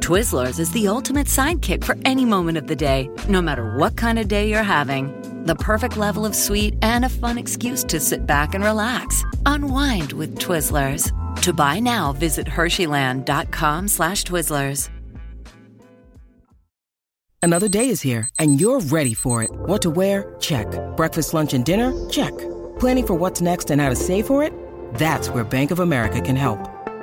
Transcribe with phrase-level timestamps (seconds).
[0.00, 4.18] Twizzlers is the ultimate sidekick for any moment of the day, no matter what kind
[4.18, 5.12] of day you're having.
[5.44, 9.24] The perfect level of sweet and a fun excuse to sit back and relax.
[9.44, 11.12] Unwind with Twizzlers.
[11.42, 14.88] To buy now, visit Hersheyland.com slash Twizzlers.
[17.42, 19.50] Another day is here, and you're ready for it.
[19.50, 20.34] What to wear?
[20.40, 20.66] Check.
[20.96, 21.92] Breakfast, lunch, and dinner?
[22.08, 22.36] Check.
[22.78, 24.52] Planning for what's next and how to save for it?
[24.94, 26.69] That's where Bank of America can help.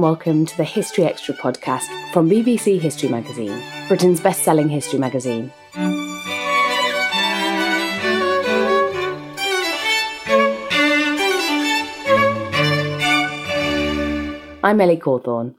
[0.00, 1.84] And welcome to the History Extra podcast
[2.14, 5.52] from BBC History Magazine, Britain's best selling history magazine.
[14.64, 15.56] I'm Ellie Cawthorne.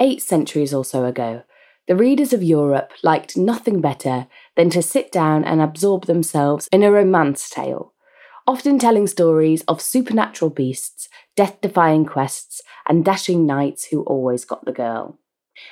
[0.00, 1.44] Eight centuries or so ago,
[1.86, 4.26] the readers of Europe liked nothing better
[4.56, 7.94] than to sit down and absorb themselves in a romance tale,
[8.44, 10.95] often telling stories of supernatural beasts,
[11.36, 15.18] death defying quests, and dashing knights who always got the girl.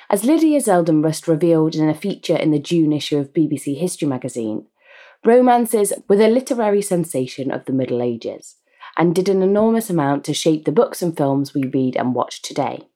[0.09, 4.65] As Lydia Zeldenrust revealed in a feature in the June issue of BBC History magazine,
[5.23, 8.55] romances were the literary sensation of the Middle Ages
[8.97, 12.41] and did an enormous amount to shape the books and films we read and watch
[12.41, 12.87] today.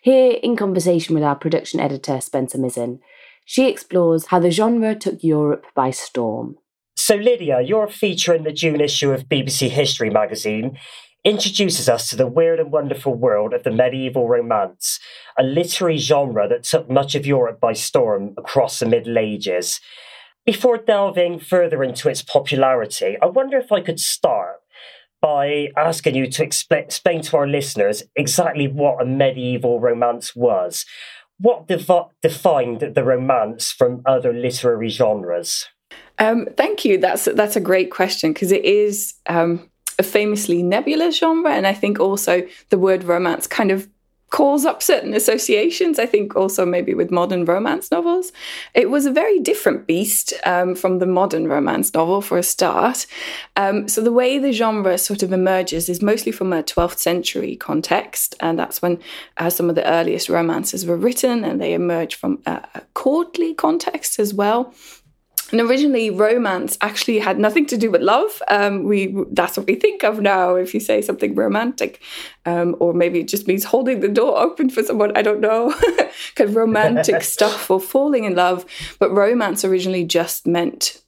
[0.00, 3.00] Here, in conversation with our production editor Spencer Mizen,
[3.44, 6.56] she explores how the genre took Europe by storm.
[6.96, 10.78] So, Lydia, you're a feature in the June issue of BBC History magazine
[11.24, 15.00] introduces us to the weird and wonderful world of the medieval romance,
[15.38, 19.80] a literary genre that took much of Europe by storm across the Middle Ages.
[20.44, 24.56] Before delving further into its popularity, I wonder if I could start
[25.22, 30.84] by asking you to expl- explain to our listeners exactly what a medieval romance was.
[31.38, 35.66] What dev- defined the romance from other literary genres?
[36.18, 36.98] Um, thank you.
[36.98, 41.74] That's that's a great question because it is um, a famously nebulous genre, and I
[41.74, 43.88] think also the word romance kind of
[44.34, 45.96] calls up certain associations.
[45.96, 48.32] I think also maybe with modern romance novels.
[48.74, 53.06] It was a very different beast um, from the modern romance novel for a start.
[53.54, 57.54] Um, so the way the genre sort of emerges is mostly from a 12th century
[57.54, 58.98] context, and that's when
[59.36, 63.54] uh, some of the earliest romances were written, and they emerge from a, a courtly
[63.54, 64.74] context as well.
[65.50, 68.42] And originally, romance actually had nothing to do with love.
[68.48, 70.54] Um, we that's what we think of now.
[70.54, 72.00] If you say something romantic,
[72.46, 75.16] um, or maybe it just means holding the door open for someone.
[75.16, 75.72] I don't know,
[76.34, 78.64] kind of romantic stuff or falling in love.
[78.98, 81.00] But romance originally just meant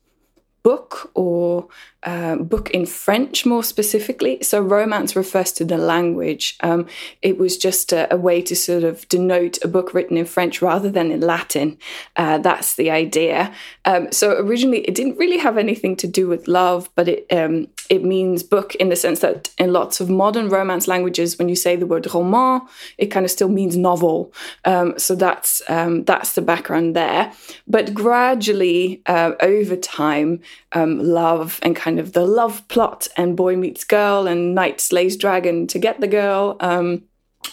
[0.66, 1.68] book or
[2.02, 4.42] uh, book in French more specifically.
[4.42, 6.56] So romance refers to the language.
[6.60, 6.88] Um,
[7.22, 10.60] it was just a, a, way to sort of denote a book written in French
[10.60, 11.78] rather than in Latin.
[12.16, 13.54] Uh, that's the idea.
[13.84, 17.68] Um, so originally, it didn't really have anything to do with love, but it um,
[17.88, 21.56] it means book in the sense that in lots of modern romance languages, when you
[21.56, 22.62] say the word roman,
[22.98, 24.32] it kind of still means novel.
[24.64, 27.32] Um, so that's um, that's the background there.
[27.66, 30.40] But gradually, uh, over time,
[30.72, 35.16] um, love and kind of the love plot and boy meets girl and knight slays
[35.16, 37.02] dragon to get the girl um,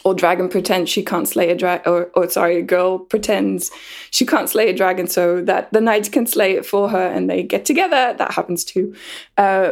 [0.03, 3.71] or dragon pretends she can't slay a dragon, or, or sorry, a girl pretends
[4.11, 7.29] she can't slay a dragon so that the knight can slay it for her and
[7.29, 8.13] they get together.
[8.17, 8.95] That happens too.
[9.37, 9.71] Uh,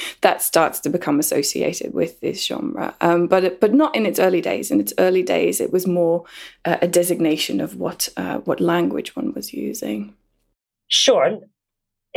[0.20, 4.40] that starts to become associated with this genre, um, but but not in its early
[4.40, 4.70] days.
[4.70, 6.24] In its early days, it was more
[6.64, 10.14] uh, a designation of what uh, what language one was using.
[10.88, 11.40] Sure,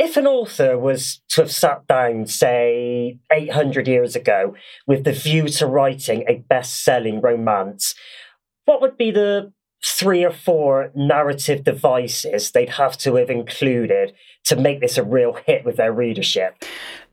[0.00, 4.54] if an author was to have sat down, say, 800 years ago,
[4.86, 7.94] with the view to writing a best selling romance,
[8.64, 9.52] what would be the
[9.84, 14.14] three or four narrative devices they'd have to have included
[14.44, 16.64] to make this a real hit with their readership?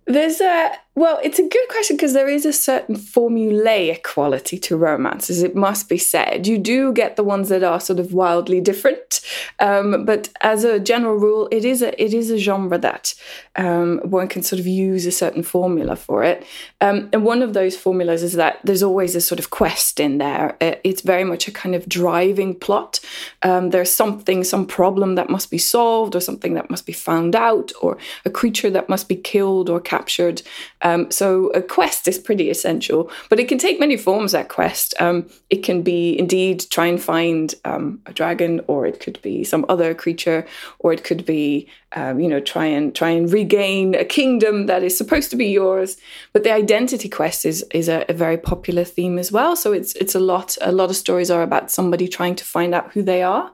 [0.06, 4.76] There's a well, it's a good question because there is a certain formulaic quality to
[4.76, 6.48] romances, it must be said.
[6.48, 9.22] You do get the ones that are sort of wildly different,
[9.60, 13.14] um, but as a general rule, it is a it is a genre that
[13.58, 16.44] um, one can sort of use a certain formula for it.
[16.82, 20.18] Um, and one of those formulas is that there's always a sort of quest in
[20.18, 20.58] there.
[20.60, 23.00] Uh, it's very much a kind of driving plot.
[23.44, 27.36] Um, there's something, some problem that must be solved, or something that must be found
[27.36, 30.42] out, or a creature that must be killed or captured.
[30.88, 34.32] Um, so a quest is pretty essential, but it can take many forms.
[34.32, 39.00] That quest, um, it can be indeed try and find um, a dragon, or it
[39.00, 40.46] could be some other creature,
[40.80, 44.84] or it could be um, you know try and try and regain a kingdom that
[44.84, 45.98] is supposed to be yours.
[46.34, 49.56] But the identity quest is is a, a very popular theme as well.
[49.56, 50.58] So it's it's a lot.
[50.62, 53.52] A lot of stories are about somebody trying to find out who they are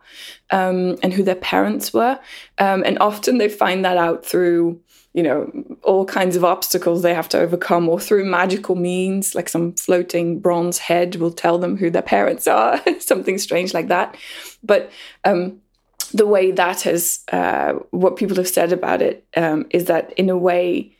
[0.51, 2.19] um, and who their parents were,
[2.59, 4.79] um, and often they find that out through
[5.13, 5.51] you know,
[5.83, 10.39] all kinds of obstacles they have to overcome, or through magical means, like some floating
[10.39, 14.17] bronze head will tell them who their parents are, something strange like that.
[14.63, 14.91] But
[15.23, 15.61] um,
[16.13, 20.29] the way that has, uh, what people have said about it um, is that in
[20.29, 20.95] a way,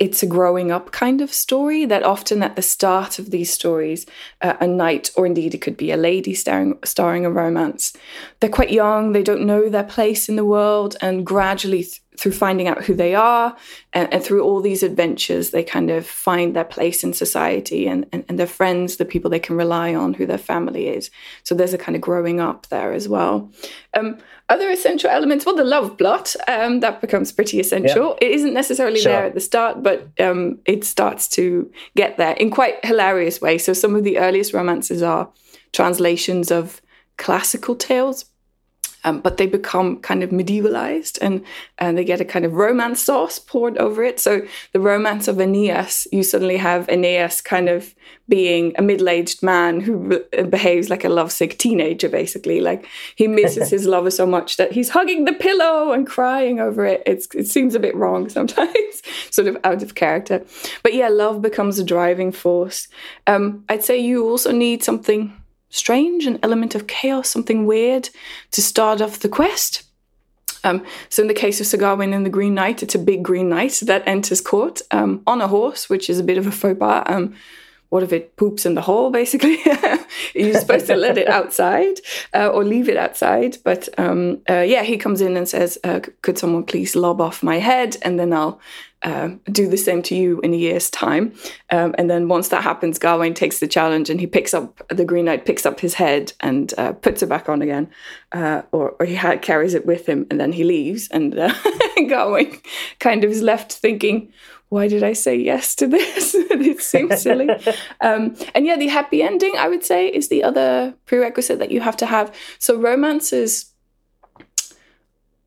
[0.00, 4.06] it's a growing up kind of story that often at the start of these stories
[4.40, 7.92] uh, a knight or indeed it could be a lady starring, starring a romance
[8.40, 12.32] they're quite young they don't know their place in the world and gradually th- through
[12.32, 13.56] finding out who they are
[13.92, 18.04] and, and, through all these adventures they kind of find their place in society and,
[18.12, 21.10] and, and their friends the people they can rely on who their family is
[21.44, 23.50] so there's a kind of growing up there as well
[23.96, 24.18] um,
[24.48, 28.28] other essential elements well the love plot um, that becomes pretty essential yeah.
[28.28, 29.12] it isn't necessarily sure.
[29.12, 33.64] there at the start but um, it starts to get there in quite hilarious ways
[33.64, 35.30] so some of the earliest romances are
[35.72, 36.82] translations of
[37.16, 38.24] classical tales
[39.04, 41.44] um, but they become kind of medievalized and,
[41.78, 44.20] and they get a kind of romance sauce poured over it.
[44.20, 44.42] So
[44.72, 47.94] the romance of Aeneas, you suddenly have Aeneas kind of
[48.28, 52.60] being a middle-aged man who behaves like a lovesick teenager, basically.
[52.60, 52.86] Like
[53.16, 57.02] he misses his lover so much that he's hugging the pillow and crying over it.
[57.06, 60.44] It's, it seems a bit wrong sometimes, sort of out of character.
[60.82, 62.88] But yeah, love becomes a driving force.
[63.26, 65.39] Um, I'd say you also need something
[65.70, 68.10] strange, an element of chaos, something weird
[68.50, 69.84] to start off the quest.
[70.62, 73.22] Um, so in the case of Sir Gawain and the Green Knight, it's a big
[73.22, 76.52] green knight that enters court um, on a horse, which is a bit of a
[76.52, 77.04] faux pas.
[77.06, 77.34] Um,
[77.88, 79.58] what if it poops in the hole, basically?
[80.34, 81.96] You're supposed to let it outside
[82.32, 83.58] uh, or leave it outside.
[83.64, 87.42] But um, uh, yeah, he comes in and says, uh, Could someone please lob off
[87.42, 87.96] my head?
[88.02, 88.60] And then I'll
[89.02, 91.34] uh, do the same to you in a year's time.
[91.70, 95.04] Um, and then once that happens, Gawain takes the challenge and he picks up the
[95.04, 97.88] Green Knight, picks up his head and uh, puts it back on again,
[98.32, 101.08] uh, or, or, he ha- carries it with him and then he leaves.
[101.08, 101.34] And
[102.08, 102.60] Gawain
[102.98, 104.32] kind of is left thinking,
[104.70, 106.34] why did I say yes to this?
[106.34, 107.48] it seems silly.
[108.00, 111.80] um, and yeah, the happy ending, I would say, is the other prerequisite that you
[111.80, 112.34] have to have.
[112.58, 113.72] So romances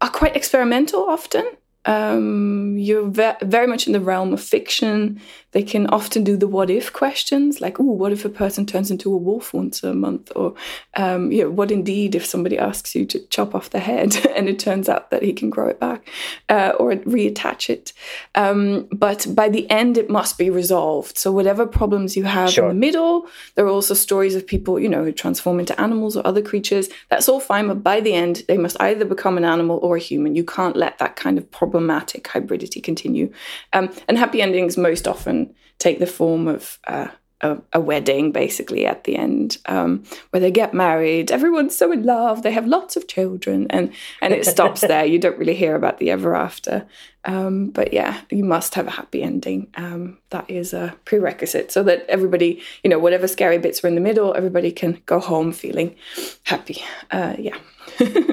[0.02, 1.46] are quite experimental often.
[1.86, 5.20] Um, you're ve- very much in the realm of fiction.
[5.52, 8.90] They can often do the what if questions, like, "Oh, what if a person turns
[8.90, 10.56] into a wolf once a month?" Or,
[10.96, 14.48] um, you know, what indeed if somebody asks you to chop off the head and
[14.48, 16.08] it turns out that he can grow it back
[16.50, 17.94] uh, or reattach it?
[18.34, 21.18] Um, but by the end, it must be resolved.
[21.18, 22.70] So whatever problems you have sure.
[22.70, 26.16] in the middle, there are also stories of people, you know, who transform into animals
[26.18, 26.90] or other creatures.
[27.10, 30.00] That's all fine, but by the end, they must either become an animal or a
[30.00, 30.36] human.
[30.36, 33.32] You can't let that kind of problem problematic hybridity continue.
[33.74, 37.08] Um, and happy endings most often take the form of uh,
[37.42, 41.32] a, a, wedding, basically, at the end, um, where they get married.
[41.32, 42.44] Everyone's so in love.
[42.44, 45.04] They have lots of children, and and it stops there.
[45.04, 46.86] You don't really hear about the ever after.
[47.26, 49.68] Um, but yeah, you must have a happy ending.
[49.76, 53.96] Um, that is a prerequisite, so that everybody, you know, whatever scary bits were in
[53.96, 55.96] the middle, everybody can go home feeling
[56.44, 56.84] happy.
[57.10, 57.58] Uh, yeah.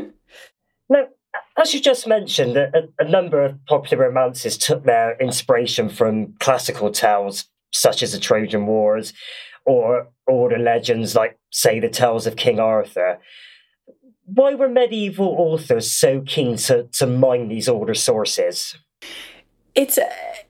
[1.60, 6.90] as you just mentioned, a, a, number of popular romances took their inspiration from classical
[6.90, 9.12] tales such as the Trojan Wars
[9.66, 13.18] or the legends like say the tales of King Arthur.
[14.24, 18.76] Why were medieval authors so keen to, to mine these older sources?
[19.74, 19.98] It's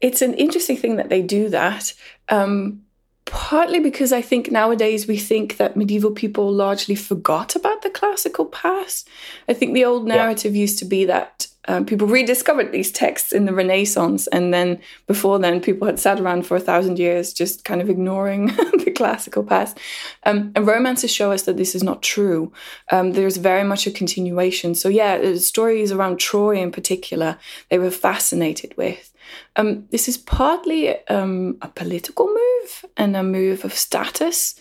[0.00, 1.92] it's an interesting thing that they do that.
[2.28, 2.82] Um,
[3.30, 8.44] partly because I think nowadays we think that medieval people largely forgot about the classical
[8.44, 9.08] past.
[9.48, 10.60] I think the old narrative yeah.
[10.60, 15.38] used to be that um, people rediscovered these texts in the Renaissance, and then before
[15.38, 18.46] then, people had sat around for a thousand years just kind of ignoring
[18.84, 19.78] the classical past.
[20.24, 22.52] Um, and romances show us that this is not true.
[22.90, 24.74] Um, there's very much a continuation.
[24.74, 29.12] So, yeah, the stories around Troy in particular, they were fascinated with.
[29.54, 32.49] Um, this is partly um, a political move
[32.96, 34.54] and a move of status.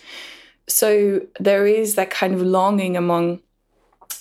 [0.67, 3.41] So, there is that kind of longing among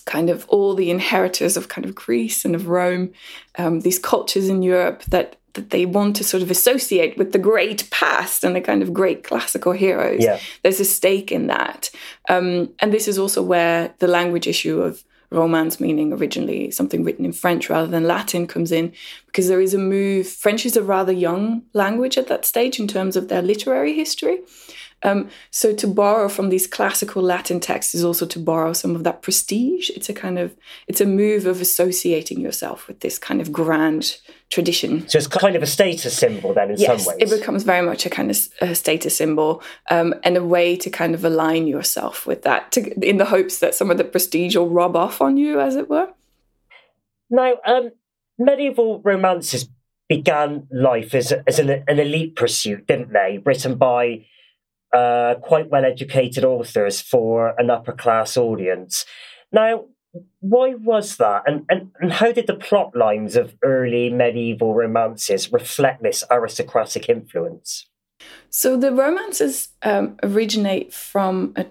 [0.04, 3.12] kind of all the inheritors of kind of Greece and of Rome,
[3.58, 7.38] um, these cultures in Europe that that they want to sort of associate with the
[7.38, 10.22] great past and the kind of great classical heroes.
[10.22, 10.38] Yeah.
[10.62, 11.90] There's a stake in that,
[12.28, 17.24] um, and this is also where the language issue of romance meaning originally something written
[17.24, 18.92] in French rather than Latin comes in
[19.26, 20.26] because there is a move.
[20.26, 24.40] French is a rather young language at that stage in terms of their literary history.
[25.02, 29.04] Um, so to borrow from these classical Latin texts is also to borrow some of
[29.04, 29.90] that prestige.
[29.90, 30.56] It's a kind of
[30.88, 34.18] it's a move of associating yourself with this kind of grand
[34.50, 35.08] tradition.
[35.08, 37.32] So it's kind of a status symbol then in yes, some ways.
[37.32, 40.90] it becomes very much a kind of a status symbol um, and a way to
[40.90, 44.56] kind of align yourself with that to, in the hopes that some of the prestige
[44.56, 46.08] will rub off on you, as it were.
[47.30, 47.90] Now, um,
[48.38, 49.68] medieval romances
[50.08, 53.40] began life as, as an, an elite pursuit, didn't they?
[53.44, 54.24] Written by
[54.92, 59.04] uh, quite well educated authors for an upper class audience.
[59.52, 59.84] Now,
[60.40, 61.42] why was that?
[61.46, 67.08] And, and, and how did the plot lines of early medieval romances reflect this aristocratic
[67.08, 67.86] influence?
[68.50, 71.66] So the romances um, originate from a,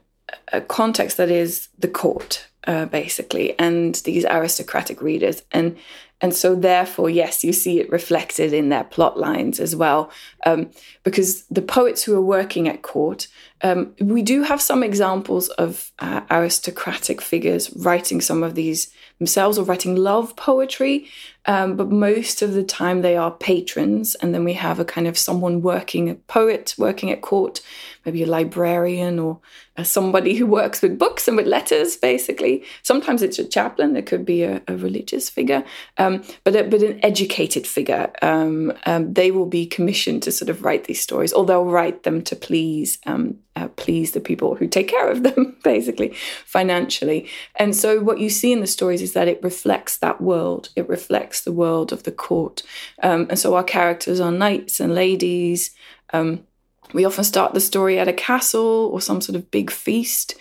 [0.53, 5.43] a, context that is the court, uh, basically, and these aristocratic readers.
[5.51, 5.77] And
[6.19, 10.11] and so, therefore, yes, you see it reflected in their plot lines as well.
[10.45, 10.71] Um,
[11.03, 13.27] because the poets who are working at court,
[13.61, 19.57] um, we do have some examples of uh, aristocratic figures writing some of these themselves
[19.57, 21.07] or writing love poetry.
[21.45, 24.15] Um, but most of the time, they are patrons.
[24.15, 27.61] And then we have a kind of someone working, a poet working at court,
[28.05, 29.39] maybe a librarian or
[29.77, 32.65] uh, somebody who works with books and with letters, basically.
[32.83, 35.63] Sometimes it's a chaplain, it could be a, a religious figure,
[35.97, 38.11] um, but, a, but an educated figure.
[38.21, 42.03] Um, um, they will be commissioned to sort of write these stories, or they'll write
[42.03, 46.13] them to please um, uh, please the people who take care of them, basically,
[46.45, 47.27] financially.
[47.55, 50.69] And so, what you see in the stories is that it reflects that world.
[50.75, 52.61] It reflects the world of the court.
[53.01, 55.71] Um, and so, our characters are knights and ladies.
[56.13, 56.45] Um,
[56.93, 60.35] we often start the story at a castle or some sort of big feast.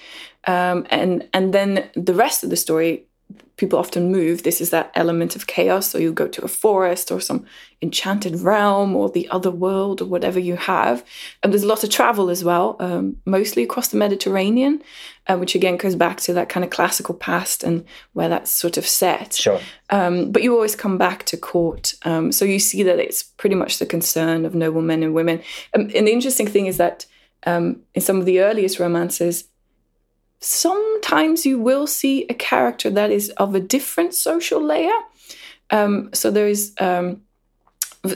[0.44, 3.06] Um, and and then the rest of the story
[3.56, 4.42] people often move.
[4.42, 5.88] This is that element of chaos.
[5.88, 7.46] So you go to a forest or some
[7.80, 11.04] enchanted realm or the other world or whatever you have.
[11.42, 14.82] And there's a lot of travel as well, um, mostly across the Mediterranean,
[15.26, 18.76] uh, which again goes back to that kind of classical past and where that's sort
[18.76, 19.34] of set.
[19.34, 19.60] Sure.
[19.90, 21.94] Um, but you always come back to court.
[22.02, 25.42] Um, so you see that it's pretty much the concern of noble men and women.
[25.74, 27.06] Um, and the interesting thing is that
[27.46, 29.44] um, in some of the earliest romances,
[30.40, 34.98] sometimes you will see a character that is of a different social layer.
[35.70, 37.22] Um, so there is, um,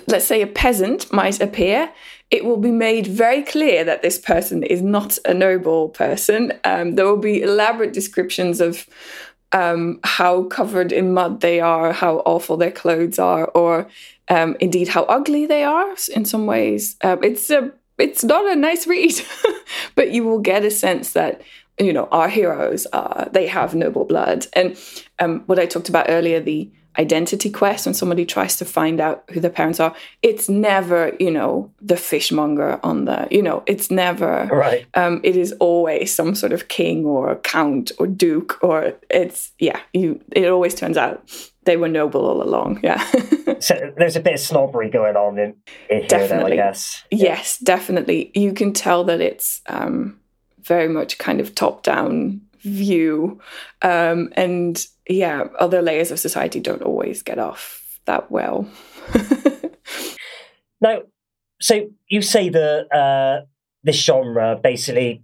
[0.07, 1.93] let's say, a peasant might appear.
[2.31, 6.53] It will be made very clear that this person is not a noble person.
[6.65, 8.87] Um, there will be elaborate descriptions of
[9.53, 13.89] um, how covered in mud they are, how awful their clothes are, or
[14.29, 16.97] um, indeed how ugly they are in some ways.
[17.03, 19.21] Um, it's a it's not a nice read,
[19.95, 21.43] but you will get a sense that
[21.81, 24.47] you know, our heroes are, they have noble blood.
[24.53, 24.79] And
[25.19, 29.25] um, what I talked about earlier, the identity quest, when somebody tries to find out
[29.31, 33.91] who their parents are, it's never, you know, the fishmonger on the, you know, it's
[33.91, 34.87] never, right.
[34.95, 39.81] Um, it is always some sort of king or count or duke, or it's, yeah,
[39.93, 41.29] you, it always turns out
[41.65, 42.81] they were noble all along.
[42.83, 43.03] Yeah.
[43.61, 45.57] so there's a bit of snobbery going on in,
[45.89, 46.57] in definitely.
[46.57, 47.05] Though, I guess.
[47.11, 47.25] Yeah.
[47.25, 48.31] Yes, definitely.
[48.35, 50.20] You can tell that it's, um,
[50.65, 53.41] very much kind of top down view.
[53.83, 58.69] Um, and yeah, other layers of society don't always get off that well.
[60.81, 61.03] now,
[61.61, 63.47] so you say that uh,
[63.83, 65.23] this genre basically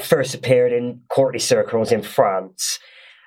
[0.00, 2.78] first appeared in courtly circles in France.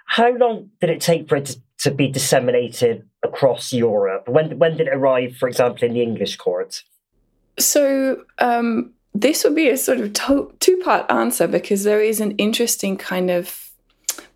[0.06, 4.28] How long did it take for it to, to be disseminated across Europe?
[4.28, 6.84] When when did it arrive, for example, in the English court?
[7.60, 12.20] So um, this would be a sort of to- two part answer because there is
[12.20, 13.64] an interesting kind of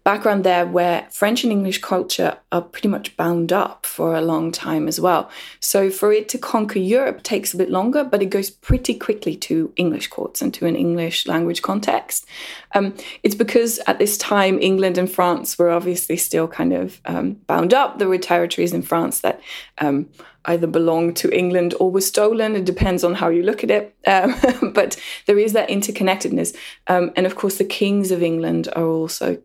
[0.08, 4.54] background there where French and English culture are pretty much bound up for a long
[4.54, 5.30] time as well.
[5.60, 9.36] So for it to conquer Europe takes a bit longer, but it goes pretty quickly
[9.36, 12.26] to English courts and to an English language context.
[12.74, 17.34] Um, it's because at this time, England and France were obviously still kind of um,
[17.46, 18.00] bound up.
[18.00, 19.42] There were territories in France that
[19.80, 20.08] um,
[20.48, 22.56] either belonged to England or were stolen.
[22.56, 23.96] It depends on how you look at it.
[24.08, 26.56] Um, but there is that interconnectedness.
[26.88, 29.38] Um, and of course, the kings of England are also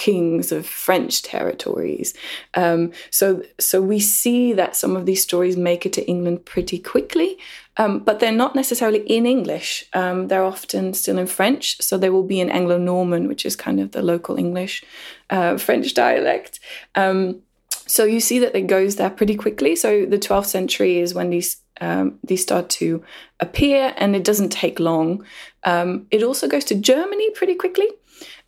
[0.00, 2.14] kings of French territories.
[2.54, 6.78] Um, so, so we see that some of these stories make it to England pretty
[6.78, 7.36] quickly,
[7.76, 9.84] um, but they're not necessarily in English.
[9.92, 11.82] Um, they're often still in French.
[11.82, 14.82] So they will be in Anglo Norman, which is kind of the local English
[15.28, 16.60] uh, French dialect.
[16.94, 17.42] Um,
[17.90, 19.74] so you see that it goes there pretty quickly.
[19.74, 23.02] So the 12th century is when these um, these start to
[23.40, 25.24] appear, and it doesn't take long.
[25.64, 27.88] Um, it also goes to Germany pretty quickly.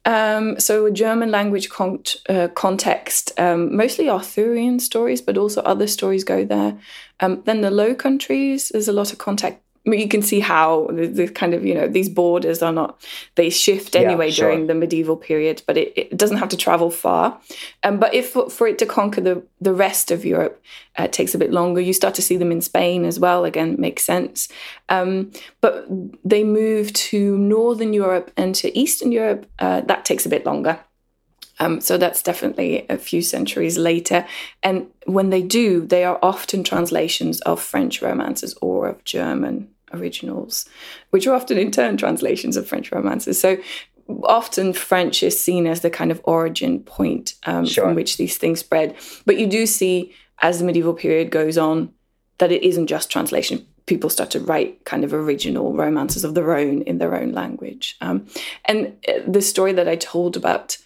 [0.05, 5.87] Um, so, a German language con- uh, context, um, mostly Arthurian stories, but also other
[5.87, 6.77] stories go there.
[7.21, 11.07] Um, then the Low Countries, there's a lot of contact you can see how the,
[11.07, 13.01] the, kind of you know these borders are not
[13.35, 14.51] they shift anyway yeah, sure.
[14.51, 17.41] during the medieval period but it, it, doesn't have to travel far.
[17.83, 20.63] Um, but if for it to conquer the, the rest of europe
[20.99, 21.81] uh, it takes a bit longer.
[21.81, 23.45] You start to see them in spain as well.
[23.45, 24.49] Again makes sense.
[24.89, 25.87] Um, but
[26.25, 30.81] they move to northern europe and to eastern europe uh, that takes a bit longer.
[31.59, 34.27] Um, so that's definitely a few centuries later.
[34.63, 40.69] And when they do, they are often translations of French romances or of German originals,
[41.11, 43.41] which are often in turn translations of French romances.
[43.41, 43.59] So
[44.25, 47.85] often French is seen as the kind of origin point um, sure.
[47.85, 48.97] from which these things spread.
[49.27, 51.93] But you do see as the medieval period goes on
[52.39, 53.67] that it isn't just translation.
[53.87, 57.97] People start to write kind of original romances of their own in their own language.
[58.01, 58.27] Um,
[58.65, 60.79] and uh, the story that I told about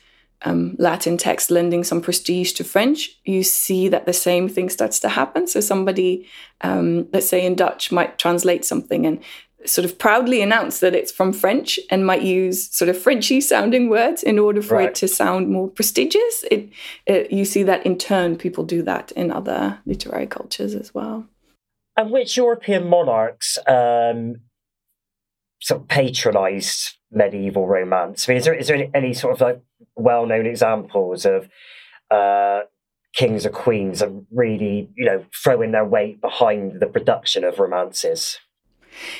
[0.46, 5.00] um, Latin text lending some prestige to French, you see that the same thing starts
[5.00, 5.48] to happen.
[5.48, 6.28] So somebody,
[6.60, 9.20] um, let's say in Dutch, might translate something and
[9.64, 13.88] sort of proudly announce that it's from French and might use sort of Frenchy sounding
[13.88, 14.90] words in order for right.
[14.90, 16.44] it to sound more prestigious.
[16.48, 16.68] It,
[17.06, 21.26] it, you see that in turn, people do that in other literary cultures as well.
[21.96, 24.36] And which European monarchs um,
[25.60, 28.28] sort of patronized medieval romance?
[28.28, 29.62] I mean, is there, is there any sort of like
[29.94, 31.48] well known examples of
[32.10, 32.60] uh,
[33.14, 38.38] kings or queens are really, you know, throwing their weight behind the production of romances?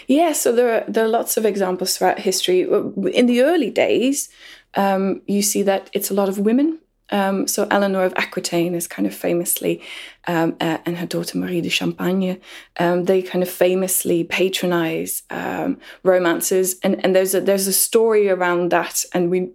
[0.07, 2.63] Yeah, so there are, there are lots of examples throughout history.
[2.63, 4.29] In the early days,
[4.75, 6.79] um, you see that it's a lot of women
[7.11, 9.83] um, so Eleanor of Aquitaine is kind of famously,
[10.27, 12.41] um, uh, and her daughter Marie de Champagne,
[12.79, 18.29] um, they kind of famously patronize um, romances, and and there's a there's a story
[18.29, 19.51] around that, and we,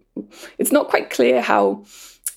[0.57, 1.83] it's not quite clear how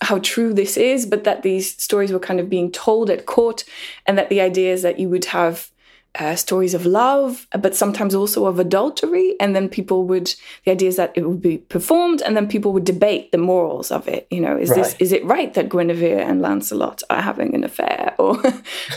[0.00, 3.64] how true this is, but that these stories were kind of being told at court,
[4.06, 5.70] and that the idea is that you would have
[6.16, 9.34] uh, stories of love, but sometimes also of adultery.
[9.40, 12.72] And then people would, the idea is that it would be performed, and then people
[12.72, 14.26] would debate the morals of it.
[14.30, 14.76] You know, is right.
[14.76, 18.40] this is it right that Guinevere and Lancelot are having an affair, or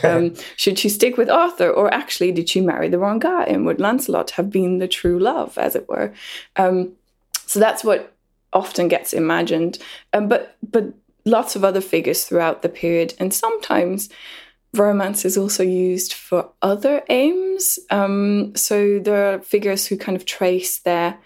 [0.04, 3.66] um, should she stick with Arthur, or actually did she marry the wrong guy, and
[3.66, 6.14] would Lancelot have been the true love, as it were?
[6.56, 6.94] Um,
[7.48, 8.14] so that's what
[8.54, 9.80] often gets imagined,
[10.14, 10.94] um, but but
[11.26, 14.10] lots of other figures throughout the period, and sometimes
[14.78, 17.80] romance is also used for other aims.
[17.90, 21.18] Um, so there are figures who kind of trace their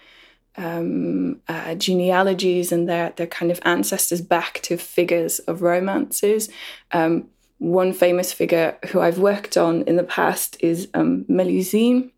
[0.56, 6.48] um, uh, genealogies and their their kind of ancestors back to figures of romances.
[6.92, 12.10] Um, one famous figure who I've worked on in the past is um, Melusine,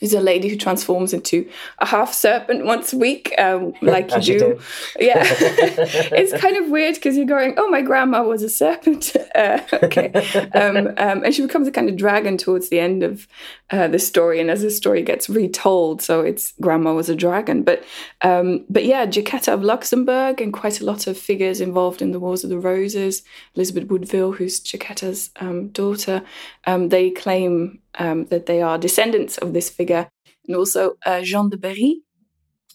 [0.00, 4.20] is a lady who transforms into a half serpent once a week, um, like you
[4.20, 4.38] do.
[4.38, 4.60] do.
[4.98, 9.60] Yeah, it's kind of weird because you're going, "Oh, my grandma was a serpent." Uh,
[9.82, 10.12] okay,
[10.54, 13.26] um, um, and she becomes a kind of dragon towards the end of
[13.70, 17.62] uh, the story, and as the story gets retold, so it's grandma was a dragon.
[17.62, 17.84] But
[18.22, 22.20] um, but yeah, Jacquetta of Luxembourg, and quite a lot of figures involved in the
[22.20, 23.22] Wars of the Roses.
[23.54, 26.22] Elizabeth Woodville, who's Jacquetta's um, daughter,
[26.66, 30.10] um, they claim um, that they are descendants of this figure.
[30.46, 32.02] And also uh, Jean de Berry,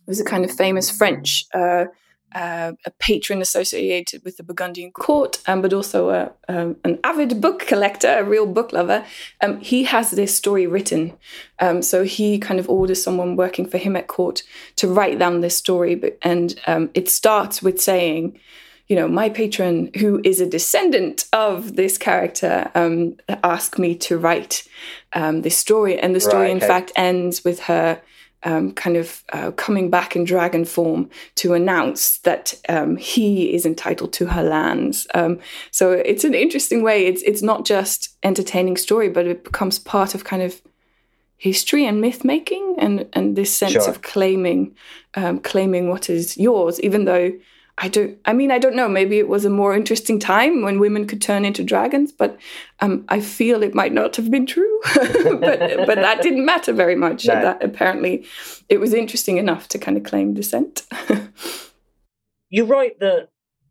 [0.08, 1.86] was a kind of famous French uh,
[2.34, 7.42] uh, a patron associated with the Burgundian court, um, but also a, um, an avid
[7.42, 9.06] book collector, a real book lover.
[9.42, 11.18] Um, he has this story written.
[11.60, 14.44] Um, so he kind of orders someone working for him at court
[14.76, 15.96] to write down this story.
[15.96, 18.40] But, and um, it starts with saying,
[18.90, 24.18] you know, my patron, who is a descendant of this character, um, asked me to
[24.18, 24.68] write
[25.14, 25.98] um, this story.
[25.98, 26.64] And the story, right, okay.
[26.64, 28.02] in fact, ends with her
[28.44, 33.66] um, kind of uh, coming back in dragon form to announce that um, he is
[33.66, 35.06] entitled to her lands.
[35.14, 37.06] Um, so it's an interesting way.
[37.06, 40.62] It's it's not just entertaining story, but it becomes part of kind of
[41.38, 43.90] history and myth making, and and this sense sure.
[43.90, 44.76] of claiming
[45.16, 47.32] um, claiming what is yours, even though
[47.82, 48.18] I don't.
[48.26, 48.90] I mean, I don't know.
[48.90, 52.38] Maybe it was a more interesting time when women could turn into dragons, but
[52.82, 54.82] um, I feel it might not have been true.
[54.96, 55.40] but
[55.88, 57.26] but that didn't matter very much.
[57.26, 57.36] No.
[57.36, 58.26] That apparently,
[58.68, 60.86] it was interesting enough to kind of claim descent.
[62.50, 63.30] You're right that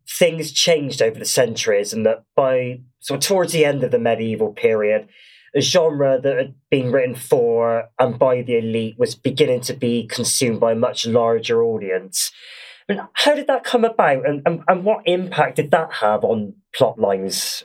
[0.09, 3.99] things changed over the centuries, and that by sort of towards the end of the
[3.99, 5.07] medieval period,
[5.53, 10.07] a genre that had been written for and by the elite was beginning to be
[10.07, 12.31] consumed by a much larger audience.
[13.13, 16.99] How did that come about, and, and, and what impact did that have on plot
[16.99, 17.63] lines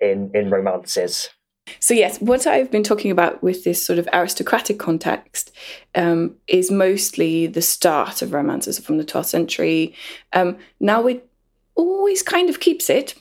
[0.00, 1.30] in, in romances?
[1.78, 5.52] So, yes, what I've been talking about with this sort of aristocratic context
[5.94, 9.94] um, is mostly the start of romances from the 12th century.
[10.32, 11.28] Um, now it
[11.74, 13.14] always kind of keeps it.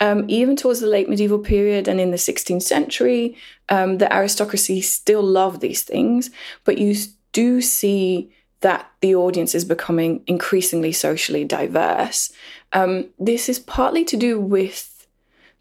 [0.00, 3.36] Um, even towards the late medieval period and in the 16th century,
[3.68, 6.30] um, the aristocracy still love these things,
[6.62, 6.94] but you
[7.32, 12.32] do see that the audience is becoming increasingly socially diverse.
[12.72, 15.06] Um, this is partly to do with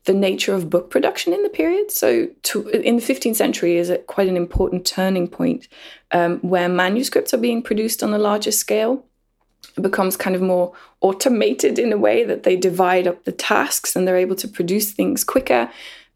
[0.06, 1.92] the nature of book production in the period.
[1.92, 5.68] So, to, in the 15th century, is quite an important turning point
[6.12, 9.06] um, where manuscripts are being produced on a larger scale.
[9.78, 13.96] It becomes kind of more automated in a way that they divide up the tasks
[13.96, 15.70] and they're able to produce things quicker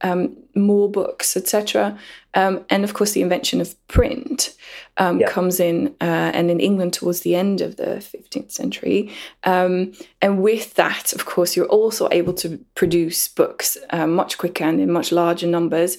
[0.04, 1.98] um, more books, etc.
[2.34, 4.56] Um, and of course, the invention of print
[4.98, 5.28] um, yeah.
[5.28, 9.12] comes in, uh, and in England towards the end of the 15th century.
[9.44, 14.64] Um, and with that, of course, you're also able to produce books uh, much quicker
[14.64, 15.98] and in much larger numbers.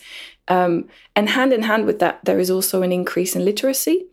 [0.48, 4.06] Um, and hand in hand with that, there is also an increase in literacy.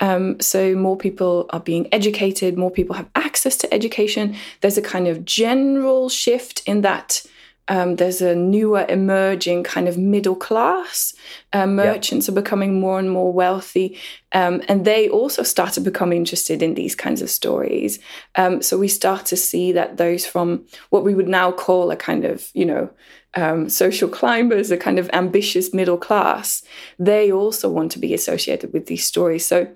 [0.00, 4.36] Um, so more people are being educated, more people have access to education.
[4.60, 7.24] There's a kind of general shift in that
[7.68, 11.14] um, there's a newer emerging kind of middle class.
[11.52, 13.98] Uh, merchants are becoming more and more wealthy,
[14.32, 17.98] um, and they also start to become interested in these kinds of stories.
[18.34, 21.96] Um, so we start to see that those from what we would now call a
[21.96, 22.90] kind of, you know,
[23.34, 26.62] um, social climbers, a kind of ambitious middle class,
[26.98, 29.44] they also want to be associated with these stories.
[29.44, 29.68] So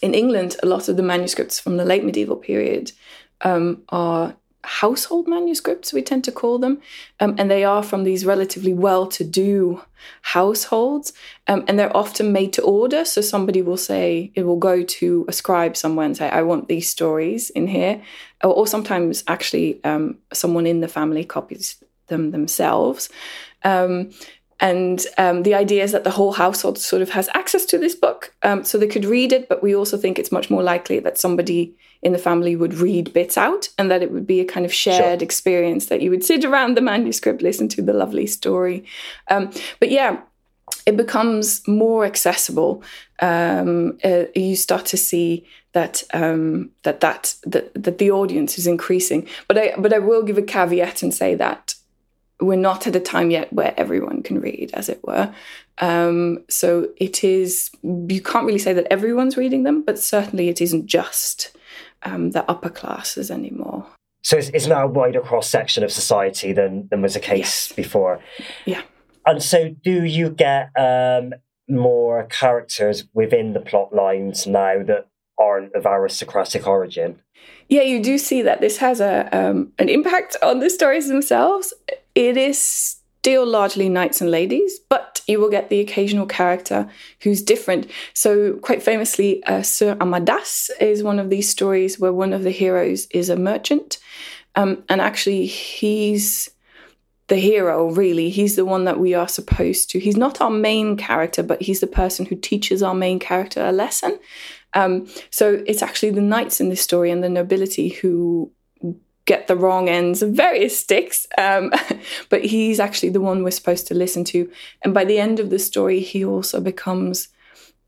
[0.00, 2.92] in England, a lot of the manuscripts from the late medieval period
[3.40, 6.80] um, are household manuscripts, we tend to call them.
[7.20, 9.82] Um, and they are from these relatively well to do
[10.22, 11.12] households.
[11.46, 13.04] Um, and they're often made to order.
[13.04, 16.68] So somebody will say, it will go to a scribe somewhere and say, I want
[16.68, 18.02] these stories in here.
[18.42, 23.08] Or, or sometimes actually um, someone in the family copies them themselves.
[23.62, 24.10] Um,
[24.60, 27.94] and um, the idea is that the whole household sort of has access to this
[27.94, 28.34] book.
[28.42, 31.18] Um, so they could read it, but we also think it's much more likely that
[31.18, 34.66] somebody in the family would read bits out and that it would be a kind
[34.66, 35.24] of shared sure.
[35.24, 38.84] experience that you would sit around the manuscript, listen to the lovely story.
[39.28, 40.20] Um, but yeah,
[40.84, 42.82] it becomes more accessible.
[43.20, 48.66] Um, uh, you start to see that um, that that that that the audience is
[48.66, 49.26] increasing.
[49.48, 51.74] But I but I will give a caveat and say that
[52.40, 55.34] we're not at a time yet where everyone can read, as it were.
[55.78, 60.60] Um, so it is you can't really say that everyone's reading them, but certainly it
[60.60, 61.56] isn't just
[62.04, 63.86] um, the upper classes anymore.
[64.22, 67.68] So it's, it's, now a wider cross section of society than, than was the case
[67.68, 67.72] yes.
[67.72, 68.20] before.
[68.64, 68.82] Yeah.
[69.26, 71.34] And so, do you get um,
[71.68, 77.20] more characters within the plot lines now that aren't of aristocratic origin?
[77.68, 81.72] Yeah, you do see that this has a um, an impact on the stories themselves.
[82.14, 86.88] It is still largely knights and ladies, but you will get the occasional character
[87.20, 87.90] who's different.
[88.12, 92.50] So, quite famously, uh, Sir Amadace is one of these stories where one of the
[92.50, 93.98] heroes is a merchant.
[94.54, 96.50] Um, and actually, he's
[97.28, 98.28] the hero, really.
[98.28, 99.98] He's the one that we are supposed to.
[99.98, 103.72] He's not our main character, but he's the person who teaches our main character a
[103.72, 104.18] lesson.
[104.74, 108.52] Um, so it's actually the knights in this story and the nobility who
[109.26, 111.26] get the wrong ends of various sticks.
[111.38, 111.72] Um,
[112.28, 114.50] but he's actually the one we're supposed to listen to.
[114.82, 117.28] And by the end of the story, he also becomes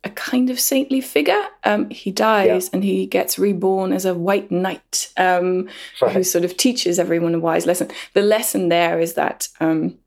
[0.05, 1.42] a kind of saintly figure.
[1.64, 2.70] Um, he dies yeah.
[2.72, 5.68] and he gets reborn as a white knight um,
[6.01, 6.12] right.
[6.12, 7.90] who sort of teaches everyone a wise lesson.
[8.14, 9.99] The lesson there is that um,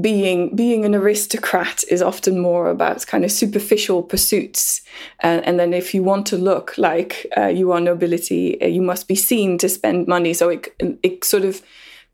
[0.00, 4.80] being being an aristocrat is often more about kind of superficial pursuits.
[5.22, 8.80] Uh, and then if you want to look like uh, you are nobility uh, you
[8.80, 10.32] must be seen to spend money.
[10.32, 11.62] So it, it sort of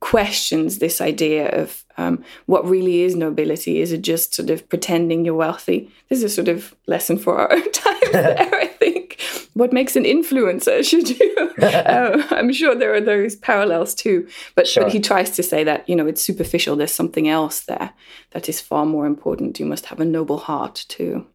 [0.01, 3.81] questions this idea of um, what really is nobility?
[3.81, 5.91] Is it just sort of pretending you're wealthy?
[6.09, 9.21] This is a sort of lesson for our own time think
[9.55, 14.67] what makes an influencer should you uh, i'm sure there are those parallels too but,
[14.67, 14.85] sure.
[14.85, 17.93] but he tries to say that you know it's superficial there's something else there
[18.31, 21.27] that is far more important you must have a noble heart too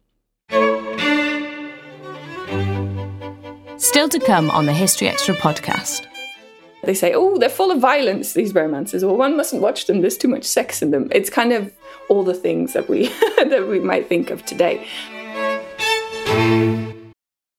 [3.76, 6.06] still to come on the history extra podcast
[6.84, 10.18] they say, oh, they're full of violence, these romances, or one mustn't watch them, there's
[10.18, 11.08] too much sex in them.
[11.12, 11.72] It's kind of
[12.10, 14.86] all the things that we that we might think of today.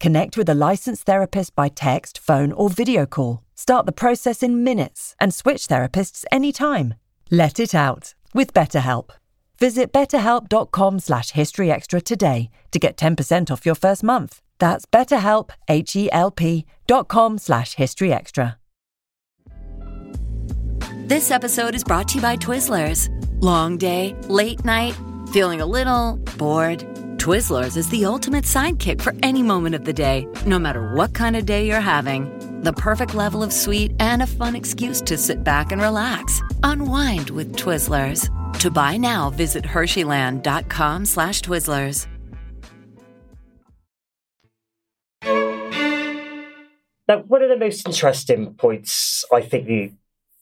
[0.00, 3.42] Connect with a licensed therapist by text, phone, or video call.
[3.54, 6.94] Start the process in minutes and switch therapists anytime.
[7.30, 9.10] Let it out with BetterHelp.
[9.58, 14.42] Visit betterhelp.com slash historyextra today to get 10% off your first month.
[14.58, 18.56] That's betterhelp, H-E-L-P dot com slash historyextra.
[21.06, 23.08] This episode is brought to you by Twizzlers.
[23.42, 24.94] Long day, late night,
[25.32, 26.95] feeling a little bored.
[27.16, 31.36] Twizzlers is the ultimate sidekick for any moment of the day, no matter what kind
[31.36, 32.30] of day you're having.
[32.62, 36.40] The perfect level of sweet and a fun excuse to sit back and relax.
[36.62, 38.28] Unwind with Twizzlers.
[38.60, 42.06] To buy now, visit Hersheyland.com slash Twizzlers.
[47.08, 49.92] Now, one of the most interesting points I think you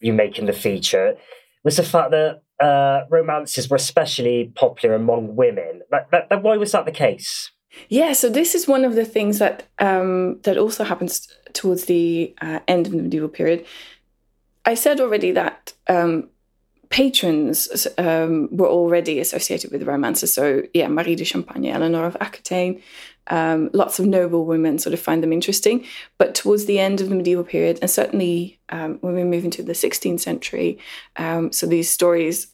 [0.00, 1.16] you make in the feature
[1.62, 5.82] was the fact that uh, romances were especially popular among women.
[5.90, 7.50] But, that, that, why was that the case?
[7.88, 12.34] Yeah, so this is one of the things that um, that also happens towards the
[12.40, 13.66] uh, end of the medieval period.
[14.64, 16.28] I said already that um,
[16.88, 20.32] patrons um, were already associated with romances.
[20.32, 22.80] So yeah, Marie de Champagne, Eleanor of Aquitaine,
[23.28, 25.84] um, lots of noble women sort of find them interesting.
[26.18, 29.62] But towards the end of the medieval period, and certainly um, when we move into
[29.62, 30.78] the 16th century,
[31.16, 32.48] um, so these stories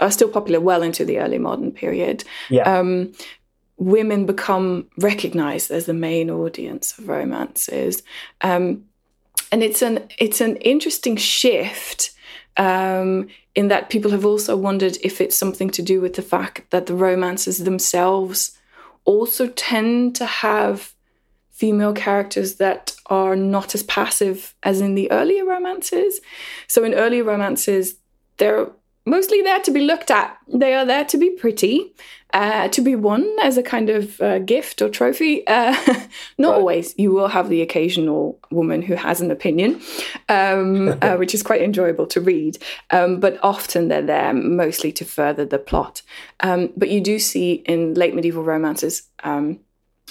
[0.00, 2.24] are still popular well into the early modern period.
[2.50, 2.62] Yeah.
[2.62, 3.12] Um,
[3.76, 8.02] women become recognized as the main audience of romances,
[8.40, 8.84] um,
[9.52, 12.12] and it's an it's an interesting shift
[12.56, 16.70] um, in that people have also wondered if it's something to do with the fact
[16.70, 18.58] that the romances themselves
[19.04, 20.92] also tend to have
[21.50, 26.20] female characters that are not as passive as in the earlier romances.
[26.66, 27.96] So in earlier romances,
[28.38, 28.70] there
[29.06, 30.36] mostly there to be looked at.
[30.48, 31.94] They are there to be pretty,
[32.32, 35.46] uh, to be won as a kind of uh, gift or trophy.
[35.46, 35.72] Uh,
[36.38, 36.58] not right.
[36.58, 36.94] always.
[36.98, 39.80] You will have the occasional woman who has an opinion,
[40.28, 42.58] um, uh, which is quite enjoyable to read.
[42.90, 46.02] Um, but often they're there mostly to further the plot.
[46.40, 49.02] Um, but you do see in late medieval romances.
[49.22, 49.60] Um,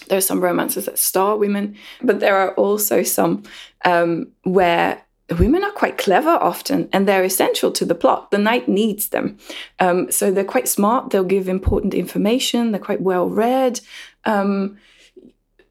[0.08, 3.44] there are some romances that star women, but there are also some
[3.86, 5.04] um, where
[5.34, 8.32] women are quite clever often and they're essential to the plot.
[8.32, 9.38] The knight needs them.
[9.80, 11.10] Um, so they're quite smart.
[11.10, 12.72] They'll give important information.
[12.72, 13.80] They're quite well read.
[14.26, 14.78] Um,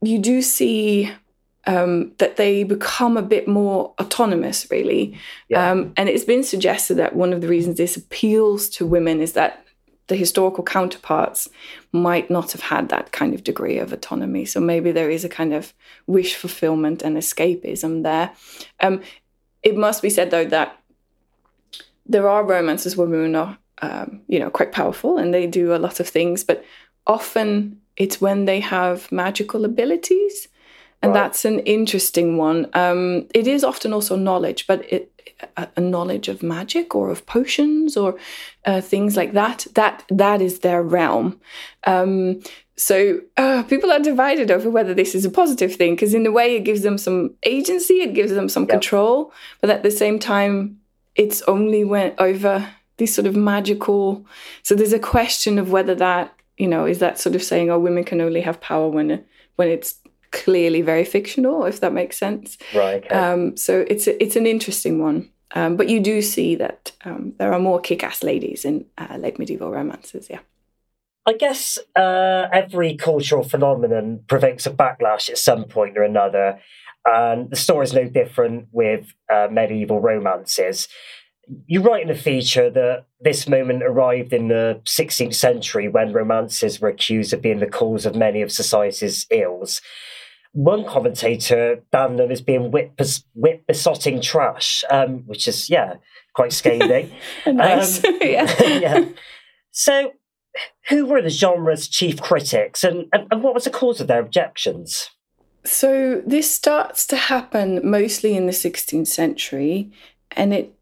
[0.00, 1.12] you do see
[1.66, 5.18] um, that they become a bit more autonomous, really.
[5.48, 5.70] Yeah.
[5.70, 9.34] Um, and it's been suggested that one of the reasons this appeals to women is
[9.34, 9.64] that
[10.08, 11.48] the historical counterparts
[11.92, 14.44] might not have had that kind of degree of autonomy.
[14.44, 15.72] So maybe there is a kind of
[16.06, 18.32] wish fulfillment and escapism there.
[18.80, 19.00] Um,
[19.62, 20.78] it must be said though that
[22.06, 25.78] there are romances where women are, um, you know, quite powerful and they do a
[25.78, 26.64] lot of things, but
[27.06, 30.48] often it's when they have magical abilities,
[31.02, 31.20] and right.
[31.20, 32.68] that's an interesting one.
[32.74, 35.12] Um, it is often also knowledge, but it,
[35.56, 38.16] a, a, knowledge of magic or of potions or
[38.64, 39.66] uh, things like that.
[39.74, 41.40] That that is their realm.
[41.84, 42.40] Um,
[42.76, 46.32] so uh, people are divided over whether this is a positive thing because in a
[46.32, 50.18] way it gives them some agency, it gives them some control, but at the same
[50.18, 50.78] time,
[51.14, 54.24] it's only when over these sort of magical.
[54.62, 57.78] So there's a question of whether that you know is that sort of saying, oh,
[57.78, 59.24] women can only have power when
[59.56, 59.96] when it's
[60.30, 62.56] clearly very fictional, if that makes sense.
[62.74, 63.04] Right.
[63.04, 63.14] Okay.
[63.14, 65.30] Um, so it's a, it's an interesting one.
[65.54, 69.38] Um, but you do see that um, there are more kick-ass ladies in uh, late
[69.38, 70.38] medieval romances, yeah.
[71.26, 76.60] I guess uh, every cultural phenomenon provokes a backlash at some point or another,
[77.04, 80.88] and the story is no different with uh, medieval romances.
[81.66, 86.80] You write in the feature that this moment arrived in the 16th century when romances
[86.80, 89.80] were accused of being the cause of many of society's ills.
[90.52, 93.00] One commentator damned them as being whip,
[93.34, 95.94] whip besotting trash, um, which is, yeah,
[96.34, 97.10] quite scathing.
[97.46, 98.04] nice.
[98.04, 98.62] Um, yeah.
[98.78, 99.04] yeah.
[99.70, 100.12] So,
[100.88, 104.20] who were the genre's chief critics and, and, and what was the cause of their
[104.20, 105.10] objections?
[105.64, 109.90] So this starts to happen mostly in the 16th century,
[110.32, 110.74] and it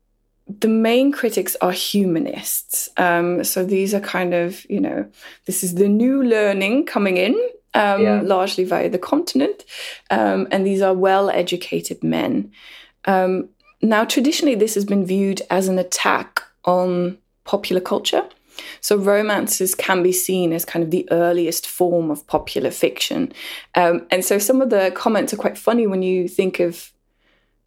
[0.58, 2.88] the main critics are humanists.
[2.96, 5.06] Um, so these are kind of you know
[5.46, 7.34] this is the new learning coming in,
[7.74, 8.20] um, yeah.
[8.22, 9.64] largely via the continent,
[10.10, 12.50] um, and these are well educated men.
[13.04, 13.50] Um,
[13.82, 18.24] now traditionally, this has been viewed as an attack on popular culture.
[18.80, 23.32] So romances can be seen as kind of the earliest form of popular fiction.
[23.74, 26.92] Um, and so some of the comments are quite funny when you think of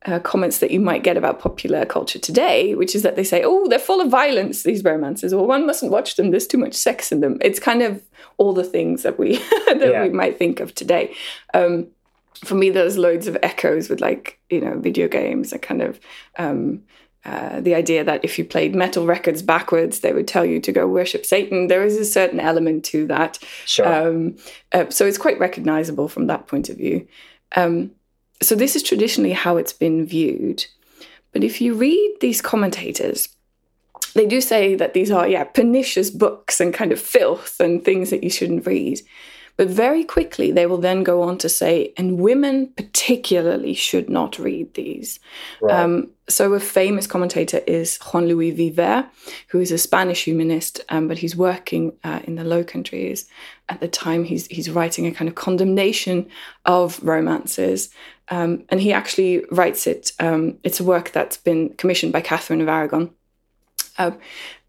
[0.06, 3.42] uh, comments that you might get about popular culture today, which is that they say,
[3.44, 6.74] oh, they're full of violence, these romances, or one mustn't watch them, there's too much
[6.74, 7.38] sex in them.
[7.42, 8.04] It's kind of
[8.38, 10.04] all the things that we that yeah.
[10.04, 11.16] we might think of today.
[11.54, 11.88] Um,
[12.44, 16.00] for me, there's loads of echoes with like, you know, video games and kind of
[16.38, 16.84] um,
[17.26, 20.72] uh, the idea that if you played metal records backwards, they would tell you to
[20.72, 21.68] go worship Satan.
[21.68, 23.40] There is a certain element to that.
[23.66, 24.10] Sure.
[24.10, 24.36] Um,
[24.74, 27.08] uh, so it's quite recognizable from that point of view.
[27.56, 27.92] Um,
[28.42, 30.66] so this is traditionally how it's been viewed.
[31.32, 33.30] But if you read these commentators,
[34.14, 38.10] they do say that these are, yeah, pernicious books and kind of filth and things
[38.10, 39.02] that you shouldn't read.
[39.56, 44.40] But very quickly, they will then go on to say, and women particularly should not
[44.40, 45.20] read these.
[45.62, 45.80] Right.
[45.80, 49.06] Um, so, a famous commentator is Juan Luis Vives,
[49.50, 53.28] who is a Spanish humanist, um, but he's working uh, in the Low Countries.
[53.70, 56.30] At the time, he's, he's writing a kind of condemnation
[56.66, 57.90] of romances.
[58.30, 62.62] Um, and he actually writes it, um, it's a work that's been commissioned by Catherine
[62.62, 63.12] of Aragon.
[63.98, 64.18] Um,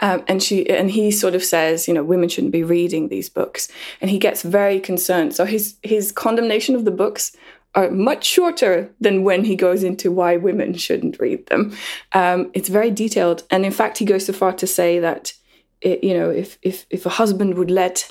[0.01, 3.29] um, and she and he sort of says, you know, women shouldn't be reading these
[3.29, 3.69] books,
[4.01, 5.35] and he gets very concerned.
[5.35, 7.37] So his his condemnation of the books
[7.75, 11.77] are much shorter than when he goes into why women shouldn't read them.
[12.13, 15.33] Um, it's very detailed, and in fact, he goes so far to say that,
[15.81, 18.11] it, you know, if if if a husband would let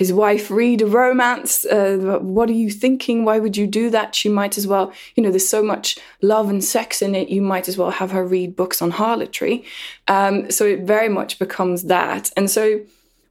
[0.00, 1.66] his wife read a romance.
[1.66, 3.26] Uh, what are you thinking?
[3.26, 4.14] Why would you do that?
[4.14, 7.28] She might as well, you know, there's so much love and sex in it.
[7.28, 9.62] You might as well have her read books on harlotry.
[10.08, 12.30] Um, so it very much becomes that.
[12.34, 12.80] And so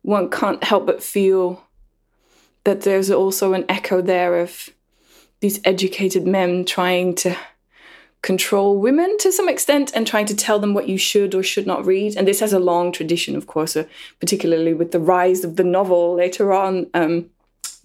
[0.03, 1.63] one can't help but feel
[2.65, 4.69] that there's also an echo there of
[5.39, 7.36] these educated men trying to
[8.21, 11.65] control women to some extent and trying to tell them what you should or should
[11.65, 12.15] not read.
[12.17, 13.86] And this has a long tradition, of course, uh,
[14.19, 16.88] particularly with the rise of the novel later on.
[16.93, 17.29] Um,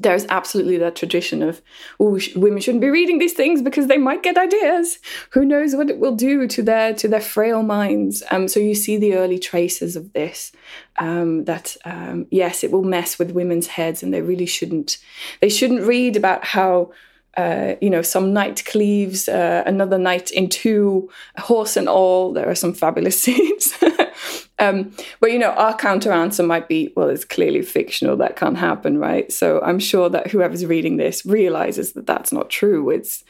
[0.00, 1.62] there's absolutely that tradition of
[2.00, 4.98] oh sh- women shouldn't be reading these things because they might get ideas
[5.30, 8.74] who knows what it will do to their to their frail minds um, so you
[8.74, 10.50] see the early traces of this
[10.98, 14.98] um, that um, yes it will mess with women's heads and they really shouldn't
[15.40, 16.90] they shouldn't read about how
[17.36, 22.32] uh, you know, some knight cleaves uh, another knight in two, horse and all.
[22.32, 23.74] There are some fabulous scenes.
[24.58, 28.16] Um, but you know, our counter answer might be, well, it's clearly fictional.
[28.16, 29.30] That can't happen, right?
[29.32, 32.90] So I'm sure that whoever's reading this realizes that that's not true.
[32.90, 33.24] It's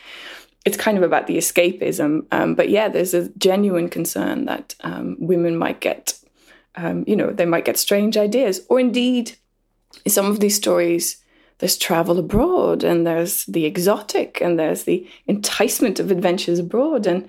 [0.65, 2.27] it's kind of about the escapism.
[2.33, 6.19] Um, but yeah, there's a genuine concern that um, women might get,
[6.77, 9.37] um, you know, they might get strange ideas, or indeed,
[10.07, 11.19] some of these stories.
[11.65, 17.27] There's travel abroad, and there's the exotic, and there's the enticement of adventures abroad, and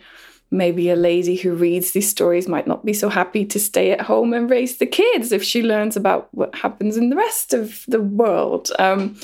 [0.52, 4.02] maybe a lady who reads these stories might not be so happy to stay at
[4.02, 7.86] home and raise the kids if she learns about what happens in the rest of
[7.88, 8.72] the world.
[8.78, 9.18] Um,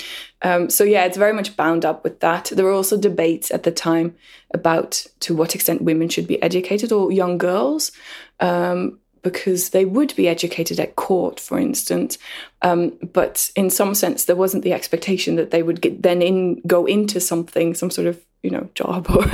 [0.44, 2.46] um, so, yeah, it's very much bound up with that.
[2.46, 4.16] There were also debates at the time
[4.54, 7.92] about to what extent women should be educated or young girls.
[8.40, 12.18] Um, because they would be educated at court, for instance,
[12.62, 16.62] um, but in some sense there wasn't the expectation that they would get then in
[16.68, 19.26] go into something, some sort of you know job or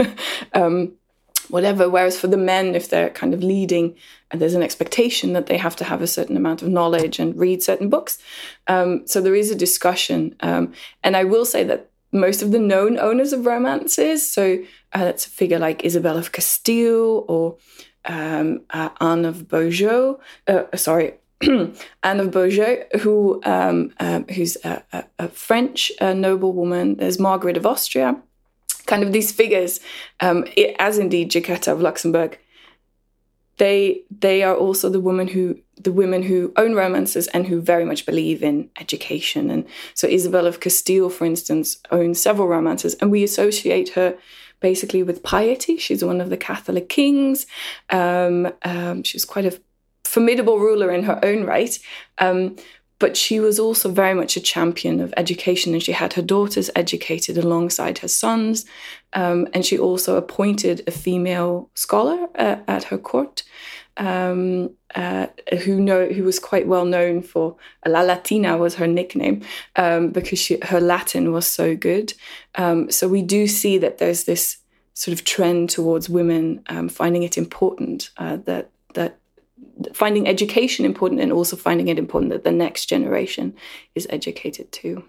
[0.62, 0.92] um,
[1.50, 1.90] whatever.
[1.90, 3.96] Whereas for the men, if they're kind of leading,
[4.32, 7.38] and there's an expectation that they have to have a certain amount of knowledge and
[7.38, 8.18] read certain books.
[8.68, 10.36] Um, so there is a discussion.
[10.42, 10.74] Um,
[11.04, 14.64] and I will say that most of the known owners of romances, so
[14.94, 17.58] uh, that's a figure like Isabel of Castile or
[18.08, 24.84] um, uh, Anne of Beaujeu, uh, sorry, Anne of Beaujeu, who um, um, who's a,
[24.91, 26.95] a, a French uh, noblewoman.
[26.95, 28.20] There's Margaret of Austria,
[28.86, 29.80] kind of these figures,
[30.20, 30.45] um,
[30.80, 32.39] as indeed Jacquetta of Luxembourg,
[33.58, 37.86] they they are also the women who the women who own romances and who very
[37.86, 39.51] much believe in education.
[39.51, 44.18] And so Isabel of Castile, for instance, owns several romances, and we associate her
[44.60, 45.78] basically with piety.
[45.78, 47.45] She's one of the Catholic kings.
[47.89, 49.60] Um, um, she was quite a
[50.03, 51.78] formidable ruler in her own right.
[52.18, 52.55] Um,
[52.99, 56.70] but she was also very much a champion of education and she had her daughters
[56.76, 58.66] educated alongside her sons
[59.14, 63.43] um, and she also appointed a female scholar uh, at her court
[63.98, 65.28] um, uh,
[65.64, 69.41] who know who was quite well known for La Latina was her nickname
[69.76, 72.14] um, because she, her Latin was so good.
[72.56, 74.58] Um, so we do see that there's this
[74.93, 79.18] sort of trend towards women um, finding it important uh, that that
[79.93, 83.56] finding education important and also finding it important that the next generation
[83.95, 85.04] is educated too.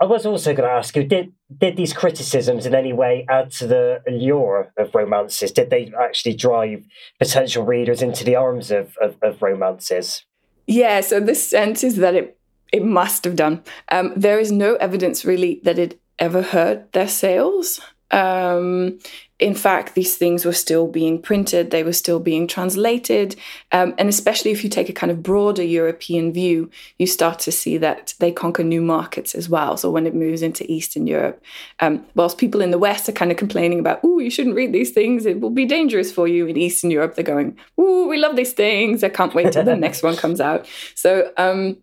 [0.00, 3.50] I was also going to ask you did did these criticisms in any way add
[3.52, 5.50] to the allure of romances?
[5.50, 6.84] Did they actually drive
[7.18, 10.24] potential readers into the arms of, of, of romances?
[10.66, 12.38] Yeah, so the sense is that it
[12.72, 13.62] it must have done.
[13.90, 17.80] Um, there is no evidence really that it ever hurt their sales.
[18.10, 18.98] Um,
[19.38, 23.36] in fact, these things were still being printed, they were still being translated.
[23.70, 27.52] Um, and especially if you take a kind of broader European view, you start to
[27.52, 29.76] see that they conquer new markets as well.
[29.76, 31.40] So when it moves into Eastern Europe,
[31.78, 34.72] um, whilst people in the West are kind of complaining about, oh, you shouldn't read
[34.72, 36.46] these things, it will be dangerous for you.
[36.46, 39.04] In Eastern Europe, they're going, oh, we love these things.
[39.04, 40.66] I can't wait till the next one comes out.
[40.94, 41.76] So, um,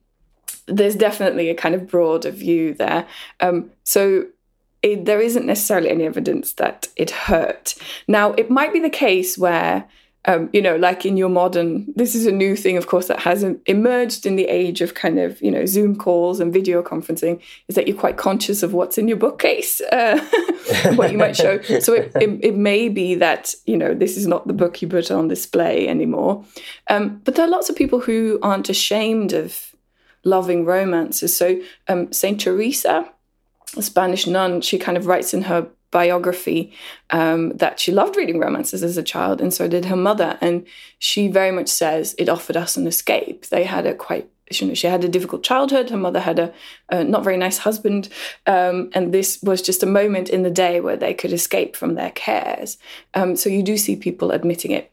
[0.67, 3.07] there's definitely a kind of broader view there.
[3.39, 4.25] Um, so
[4.85, 7.73] it, there isn't necessarily any evidence that it hurt.
[8.07, 9.89] Now, it might be the case where,
[10.25, 13.19] um, you know, like in your modern, this is a new thing, of course, that
[13.21, 17.41] has emerged in the age of kind of, you know, Zoom calls and video conferencing,
[17.67, 20.19] is that you're quite conscious of what's in your bookcase, uh,
[20.95, 21.59] what you might show.
[21.79, 24.87] So it, it, it, may be that, you know, this is not the book you
[24.87, 26.45] put on display anymore.
[26.91, 29.75] Um, but there are lots of people who aren't ashamed of
[30.23, 31.35] loving romances.
[31.35, 32.39] So um, St.
[32.39, 33.11] Teresa,
[33.75, 36.73] a Spanish nun, she kind of writes in her biography
[37.11, 40.37] um, that she loved reading romances as a child, and so did her mother.
[40.41, 40.65] And
[40.99, 43.45] she very much says it offered us an escape.
[43.47, 45.89] They had a quite you know, she had a difficult childhood.
[45.89, 46.53] Her mother had a,
[46.89, 48.09] a not very nice husband,
[48.45, 51.95] um, and this was just a moment in the day where they could escape from
[51.95, 52.77] their cares.
[53.13, 54.91] Um, so you do see people admitting it.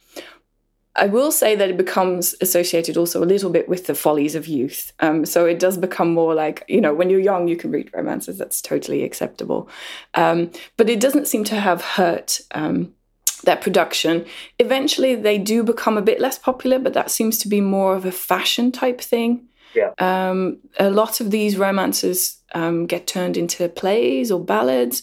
[0.94, 4.46] I will say that it becomes associated also a little bit with the follies of
[4.46, 4.92] youth.
[5.00, 7.90] Um, so it does become more like, you know, when you're young, you can read
[7.94, 9.70] romances, that's totally acceptable.
[10.14, 12.92] Um, but it doesn't seem to have hurt um,
[13.44, 14.26] that production.
[14.58, 18.04] Eventually, they do become a bit less popular, but that seems to be more of
[18.04, 19.48] a fashion type thing.
[19.74, 19.92] Yeah.
[19.98, 25.02] Um, a lot of these romances um, get turned into plays or ballads.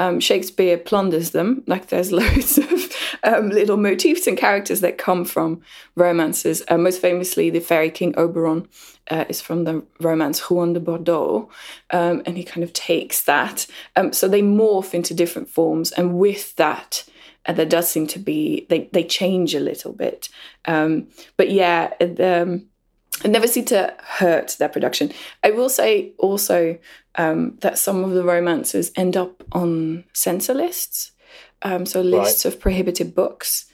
[0.00, 1.62] Um, Shakespeare plunders them.
[1.66, 5.60] Like there's loads of um, little motifs and characters that come from
[5.94, 6.62] romances.
[6.68, 8.66] Uh, most famously, the fairy king Oberon
[9.10, 11.50] uh, is from the romance Huon de Bordeaux,
[11.90, 13.66] um, and he kind of takes that.
[13.94, 17.04] Um, so they morph into different forms, and with that,
[17.44, 20.30] uh, there does seem to be they they change a little bit.
[20.64, 22.69] Um, but yeah, um,
[23.24, 25.12] it never seemed to hurt their production.
[25.44, 26.78] I will say also
[27.16, 31.12] um, that some of the romances end up on censor lists,
[31.62, 32.54] um, so lists right.
[32.54, 33.66] of prohibited books.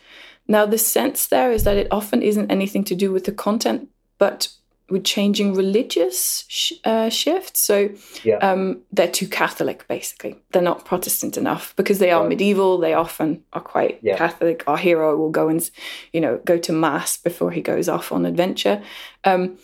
[0.49, 3.89] Now, the sense there is that it often isn't anything to do with the content,
[4.18, 4.49] but
[4.89, 7.61] with changing religious sh- uh, shifts.
[7.61, 7.91] So
[8.22, 8.37] yeah.
[8.37, 10.37] um, they're too Catholic, basically.
[10.53, 12.28] They're not Protestant enough because they are right.
[12.28, 12.78] medieval.
[12.78, 14.16] They often are quite yeah.
[14.16, 14.62] Catholic.
[14.66, 15.68] Our hero will go and,
[16.12, 18.82] you know, go to mass before he goes off on adventure.
[19.24, 19.59] Um,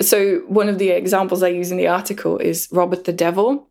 [0.00, 3.68] so one of the examples I use in the article is Robert the Devil,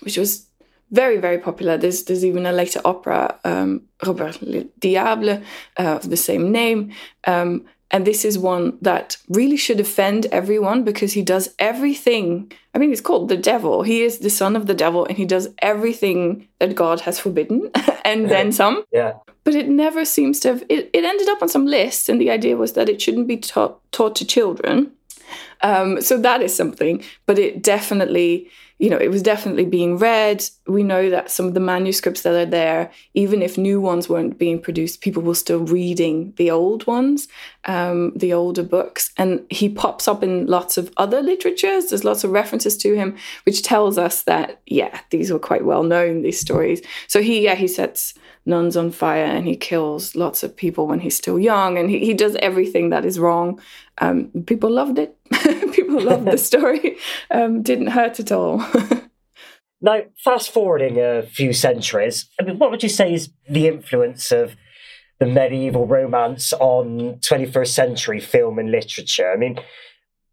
[0.00, 0.46] which was
[0.90, 1.78] very very popular.
[1.78, 5.42] There's there's even a later opera, um, Robert le Diable,
[5.78, 6.92] uh, of the same name.
[7.26, 12.50] Um, and this is one that really should offend everyone because he does everything.
[12.74, 13.82] I mean, it's called the devil.
[13.82, 17.70] He is the son of the devil and he does everything that God has forbidden
[18.04, 18.84] and then some.
[18.90, 19.12] Yeah.
[19.44, 22.08] But it never seems to have, it, it ended up on some lists.
[22.08, 24.90] And the idea was that it shouldn't be taught, taught to children.
[25.60, 27.04] Um, so that is something.
[27.26, 28.48] But it definitely
[28.82, 30.44] you know, it was definitely being read.
[30.66, 34.40] We know that some of the manuscripts that are there, even if new ones weren't
[34.40, 37.28] being produced, people were still reading the old ones,
[37.66, 39.12] um, the older books.
[39.16, 41.90] And he pops up in lots of other literatures.
[41.90, 43.16] There's lots of references to him,
[43.46, 46.82] which tells us that, yeah, these were quite well known, these stories.
[47.06, 48.14] So he, yeah, he sets
[48.44, 52.00] nuns on fire and he kills lots of people when he's still young and he,
[52.00, 53.60] he does everything that is wrong.
[53.98, 55.16] Um, people loved it.
[55.72, 56.96] people loved the story.
[57.30, 58.58] Um, didn't hurt at all.
[59.80, 64.30] now, fast forwarding a few centuries, I mean, what would you say is the influence
[64.32, 64.54] of
[65.18, 69.32] the medieval romance on 21st century film and literature?
[69.32, 69.58] I mean,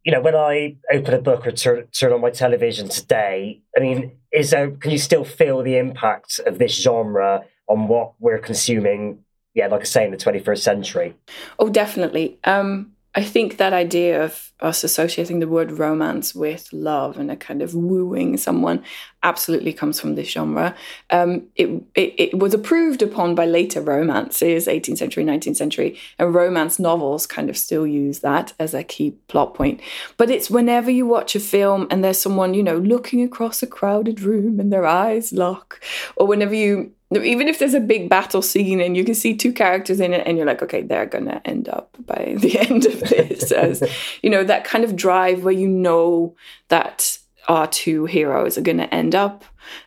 [0.03, 3.80] you know, when I open a book or turn, turn on my television today, I
[3.80, 8.40] mean, is there, can you still feel the impact of this genre on what we're
[8.40, 9.24] consuming.
[9.54, 11.16] Yeah, like I say, in the 21st century.
[11.58, 12.38] Oh, definitely.
[12.44, 17.36] Um, I think that idea of us associating the word romance with love and a
[17.36, 18.84] kind of wooing someone
[19.24, 20.76] absolutely comes from this genre.
[21.10, 26.36] Um, it, it, it, was approved upon by later romances, 18th century, 19th century, and
[26.36, 29.82] romance novels kind of still use that as a key plot point.
[30.18, 33.68] But it's whenever you watch a film and there's someone, you know, looking across a
[33.68, 35.84] crowded room and their eyes lock,
[36.16, 39.51] or whenever you even if there's a big battle scene and you can see two
[39.51, 42.99] characters in it and you're like okay they're gonna end up by the end of
[43.01, 43.84] this as
[44.22, 46.36] you know that kind of drive where you know
[46.68, 49.43] that our two heroes are gonna end up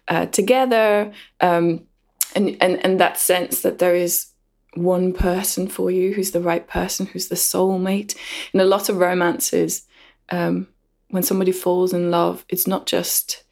[0.08, 1.86] uh, together um,
[2.34, 4.28] and, and and that sense that there is
[4.74, 8.16] one person for you who's the right person who's the soulmate.
[8.54, 9.86] In a lot of romances
[10.30, 10.66] um,
[11.10, 13.44] when somebody falls in love it's not just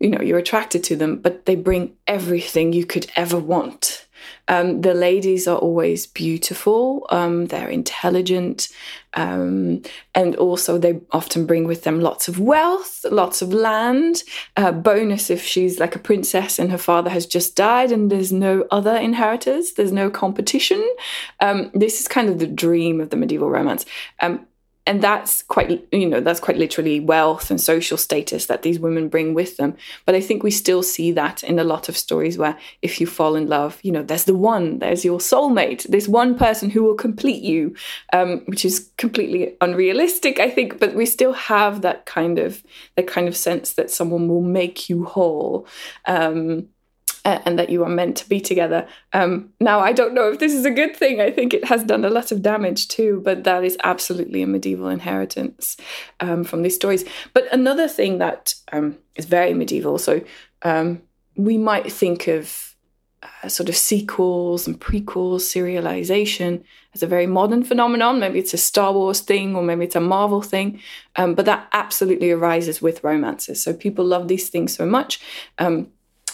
[0.00, 4.06] you know you're attracted to them but they bring everything you could ever want.
[4.48, 8.68] Um, the ladies are always beautiful um, they're intelligent
[9.14, 9.82] um,
[10.14, 14.22] and also they often bring with them lots of wealth lots of land
[14.56, 18.32] uh, bonus if she's like a princess and her father has just died and there's
[18.32, 20.86] no other inheritors there's no competition.
[21.40, 23.86] Um, this is kind of the dream of the medieval romance.
[24.20, 24.46] Um,
[24.90, 29.08] and that's quite you know that's quite literally wealth and social status that these women
[29.08, 29.76] bring with them.
[30.04, 33.06] But i think we still see that in a lot of stories where if you
[33.06, 36.82] fall in love you know there's the one there's your soulmate this one person who
[36.82, 37.76] will complete you
[38.12, 40.80] um, which is completely unrealistic i think.
[40.80, 42.64] But we still have that kind of
[42.96, 45.68] that kind of sense that someone will make you whole.
[46.06, 46.68] Um,
[47.24, 48.86] and that you are meant to be together.
[49.12, 51.20] Um, now, I don't know if this is a good thing.
[51.20, 54.46] I think it has done a lot of damage too, but that is absolutely a
[54.46, 55.76] medieval inheritance
[56.20, 57.04] um, from these stories.
[57.34, 60.22] But another thing that um, is very medieval, so
[60.62, 61.02] um,
[61.36, 62.70] we might think of
[63.22, 66.62] uh, sort of sequels and prequels, serialization
[66.94, 68.18] as a very modern phenomenon.
[68.18, 70.80] Maybe it's a Star Wars thing or maybe it's a Marvel thing,
[71.16, 73.62] um, but that absolutely arises with romances.
[73.62, 75.20] So people love these things so much.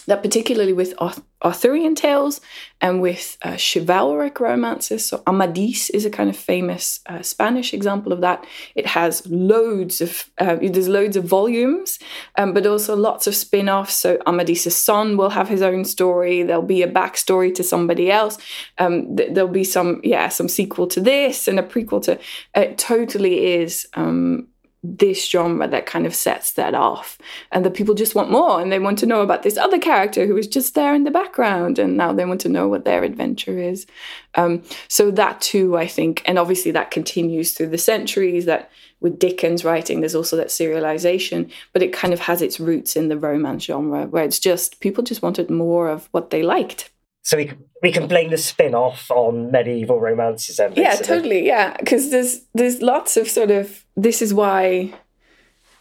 [0.07, 0.95] That particularly with
[1.43, 2.41] Arthurian tales
[2.81, 5.07] and with uh, chivalric romances.
[5.07, 8.47] So Amadis is a kind of famous uh, Spanish example of that.
[8.75, 11.99] It has loads of uh, there's loads of volumes,
[12.37, 13.95] um, but also lots of spin-offs.
[13.95, 16.43] So Amadis's son will have his own story.
[16.43, 18.39] There'll be a backstory to somebody else.
[18.79, 22.19] Um, th- there'll be some yeah some sequel to this and a prequel to.
[22.55, 23.87] It totally is.
[23.95, 24.49] Um,
[24.83, 27.18] this genre that kind of sets that off
[27.51, 30.27] and the people just want more and they want to know about this other character
[30.27, 33.03] who was just there in the background and now they want to know what their
[33.03, 33.87] adventure is
[34.35, 38.70] um, so that too i think and obviously that continues through the centuries that
[39.01, 43.09] with dickens writing there's also that serialization but it kind of has its roots in
[43.09, 46.91] the romance genre where it's just people just wanted more of what they liked
[47.22, 47.53] so we
[47.83, 50.74] we can blame the spin off on medieval romances then.
[50.77, 51.45] Yeah, totally.
[51.45, 54.95] Yeah, because there's there's lots of sort of this is why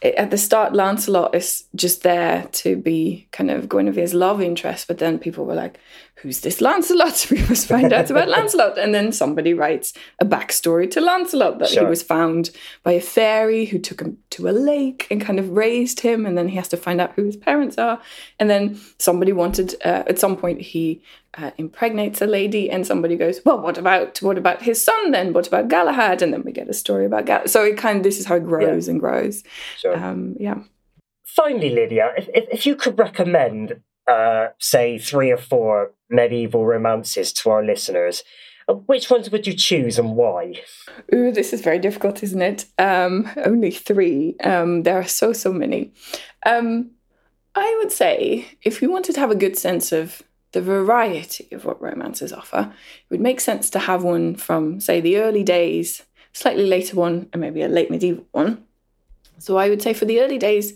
[0.02, 4.98] at the start Lancelot is just there to be kind of Guinevere's love interest, but
[4.98, 5.78] then people were like,
[6.16, 7.26] "Who's this Lancelot?
[7.30, 11.68] We must find out about Lancelot." And then somebody writes a backstory to Lancelot that
[11.68, 11.84] sure.
[11.84, 12.50] he was found
[12.82, 16.36] by a fairy who took him to a lake and kind of raised him, and
[16.36, 18.00] then he has to find out who his parents are.
[18.38, 21.02] And then somebody wanted uh, at some point he
[21.38, 25.32] uh, impregnates a lady, and somebody goes, "Well, what about what about his son then?
[25.32, 27.50] What about Galahad?" And then we get a story about Galahad.
[27.50, 28.92] So it kind of this is how it grows yeah.
[28.92, 29.44] and grows.
[29.78, 29.96] Sure.
[29.96, 30.58] Um, yeah.
[31.24, 37.32] Finally, Lydia, if, if, if you could recommend, uh, say, three or four medieval romances
[37.32, 38.22] to our listeners,
[38.68, 40.54] uh, which ones would you choose and why?
[41.14, 42.66] Ooh, this is very difficult, isn't it?
[42.78, 44.36] Um, only three.
[44.42, 45.92] Um, there are so so many.
[46.44, 46.90] Um,
[47.54, 51.64] I would say if you wanted to have a good sense of the variety of
[51.64, 56.02] what romances offer, it would make sense to have one from, say, the early days,
[56.32, 58.64] slightly later one, and maybe a late medieval one.
[59.38, 60.74] So I would say for the early days,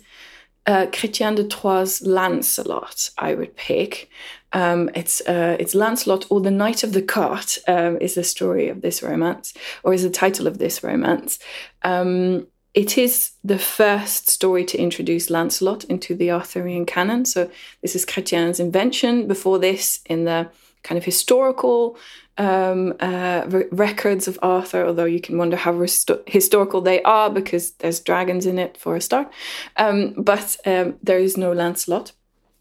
[0.71, 4.09] uh, Chrétien de Troyes' Lancelot, I would pick.
[4.53, 8.69] Um, it's uh, it's Lancelot or the Knight of the Cart um, is the story
[8.69, 9.53] of this romance,
[9.83, 11.39] or is the title of this romance.
[11.83, 17.25] Um, it is the first story to introduce Lancelot into the Arthurian canon.
[17.25, 17.51] So
[17.83, 19.27] this is Chrétien's invention.
[19.27, 20.49] Before this, in the
[20.85, 21.99] kind of historical
[22.41, 27.29] um, uh, re- records of Arthur, although you can wonder how resto- historical they are
[27.29, 29.31] because there's dragons in it for a start.
[29.77, 32.13] Um, but um, there is no Lancelot.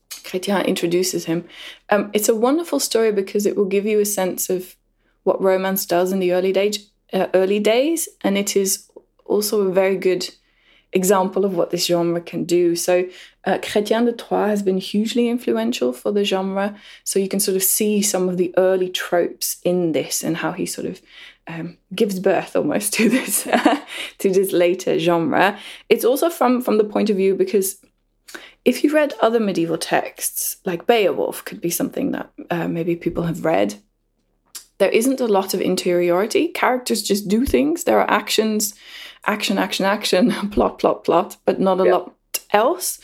[0.09, 1.45] Chrétien introduces him.
[1.89, 4.75] Um, it's a wonderful story because it will give you a sense of
[5.23, 6.73] what romance does in the early, day,
[7.13, 8.89] uh, early days, and it is
[9.25, 10.29] also a very good
[10.93, 12.75] example of what this genre can do.
[12.75, 13.07] So,
[13.45, 16.75] uh, Chrétien de Troyes has been hugely influential for the genre.
[17.03, 20.51] So, you can sort of see some of the early tropes in this and how
[20.51, 21.01] he sort of
[21.47, 25.57] um, gives birth almost to this to this later genre.
[25.89, 27.79] It's also from from the point of view because
[28.65, 33.23] if you read other medieval texts, like Beowulf, could be something that uh, maybe people
[33.23, 33.75] have read.
[34.77, 36.49] There isn't a lot of interiority.
[36.49, 37.83] Characters just do things.
[37.83, 38.73] There are actions
[39.25, 41.91] action, action, action, plot, plot, plot, but not a yeah.
[41.91, 42.15] lot
[42.51, 42.99] else.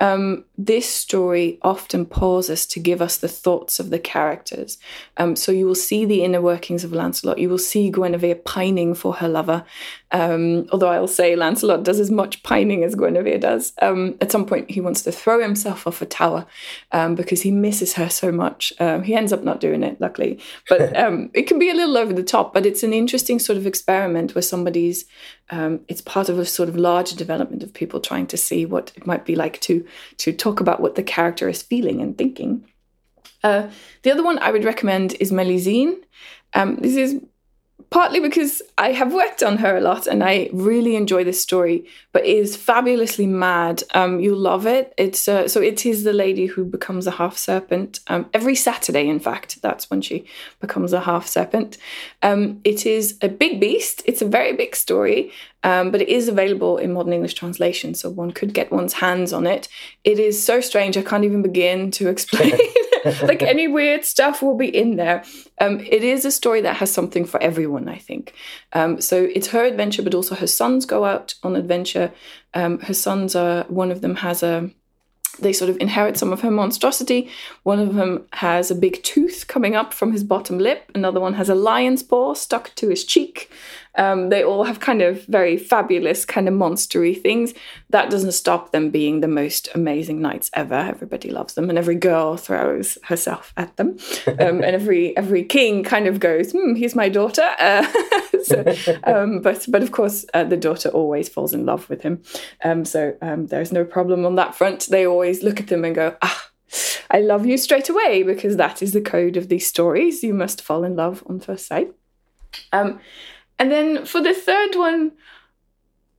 [0.00, 4.78] Um, this story often pauses to give us the thoughts of the characters.
[5.16, 7.38] Um, so you will see the inner workings of Lancelot.
[7.38, 9.64] You will see Guinevere pining for her lover.
[10.14, 13.72] Um, although I'll say Lancelot does as much pining as Guinevere does.
[13.82, 16.46] Um, at some point, he wants to throw himself off a tower
[16.92, 18.72] um, because he misses her so much.
[18.78, 20.38] Um, he ends up not doing it, luckily.
[20.68, 20.92] But
[21.34, 24.36] it can be a little over the top, but it's an interesting sort of experiment
[24.36, 25.04] where somebody's,
[25.50, 29.08] it's part of a sort of larger development of people trying to see what it
[29.08, 29.84] might be like to
[30.18, 32.64] to talk about what the character is feeling and thinking.
[33.42, 33.68] Uh,
[34.02, 35.96] the other one I would recommend is Melusine.
[36.54, 37.20] Um, this is
[37.90, 41.86] partly because I have worked on her a lot and I really enjoy this story,
[42.12, 43.84] but it is fabulously mad.
[43.94, 44.92] Um, you'll love it.
[44.96, 49.08] It's uh, so it is the lady who becomes a half serpent um, every Saturday.
[49.08, 50.26] In fact, that's when she
[50.60, 51.78] becomes a half serpent.
[52.22, 54.02] Um, it is a big beast.
[54.06, 58.10] It's a very big story, um, but it is available in modern English translation, so
[58.10, 59.68] one could get one's hands on it.
[60.02, 62.58] It is so strange, I can't even begin to explain.
[63.22, 65.24] like any weird stuff will be in there.
[65.60, 68.34] Um, it is a story that has something for everyone, I think.
[68.72, 72.12] Um, so it's her adventure, but also her sons go out on adventure.
[72.54, 74.70] Um, her sons are, one of them has a,
[75.40, 77.28] they sort of inherit some of her monstrosity.
[77.64, 80.90] One of them has a big tooth coming up from his bottom lip.
[80.94, 83.50] Another one has a lion's paw stuck to his cheek.
[83.96, 87.54] Um, they all have kind of very fabulous, kind of monstery things.
[87.90, 90.74] That doesn't stop them being the most amazing knights ever.
[90.74, 95.84] Everybody loves them, and every girl throws herself at them, um, and every every king
[95.84, 97.86] kind of goes, hmm, "He's my daughter." Uh,
[98.42, 98.74] so,
[99.04, 102.22] um, but but of course, uh, the daughter always falls in love with him.
[102.62, 104.88] Um, so um, there's no problem on that front.
[104.90, 106.50] They always look at them and go, "Ah."
[107.10, 110.24] I love you straight away because that is the code of these stories.
[110.24, 111.92] You must fall in love on first sight.
[112.72, 113.00] Um,
[113.58, 115.12] and then for the third one,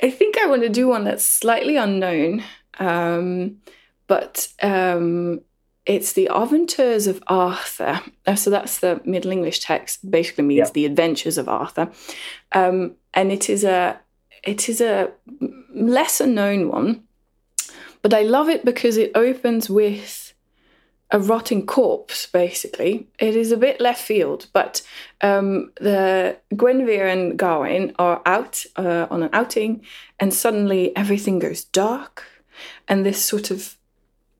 [0.01, 2.43] I think I want to do one that's slightly unknown,
[2.79, 3.57] um,
[4.07, 5.41] but um,
[5.86, 8.01] it's the Awntyrs of Arthur.
[8.25, 10.09] Uh, so that's the Middle English text.
[10.09, 10.73] Basically means yeah.
[10.73, 11.91] the Adventures of Arthur,
[12.51, 13.99] um, and it is a
[14.43, 15.11] it is a
[15.73, 17.03] lesser known one,
[18.01, 20.24] but I love it because it opens with
[21.12, 23.08] a rotting corpse, basically.
[23.20, 24.82] It is a bit left field, but
[25.22, 29.86] um, the Guinevere and Gawain are out uh, on an outing,
[30.20, 32.26] and suddenly everything goes dark,
[32.88, 33.78] and this sort of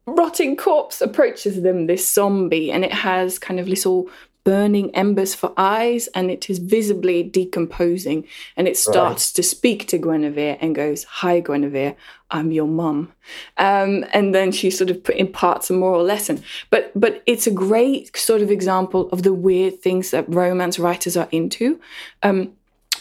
[0.08, 4.10] rotting corpse approaches them, this zombie, and it has kind of little
[4.46, 8.26] burning embers for eyes and it is visibly decomposing
[8.56, 9.36] and it starts right.
[9.36, 11.96] to speak to Guinevere and goes, Hi, Guinevere,
[12.32, 13.12] I'm your mum.
[13.58, 16.44] Um, and then she sort of imparts a moral lesson.
[16.70, 21.18] But but it's a great sort of example of the weird things that romance writers
[21.18, 21.80] are into.
[22.24, 22.54] Um,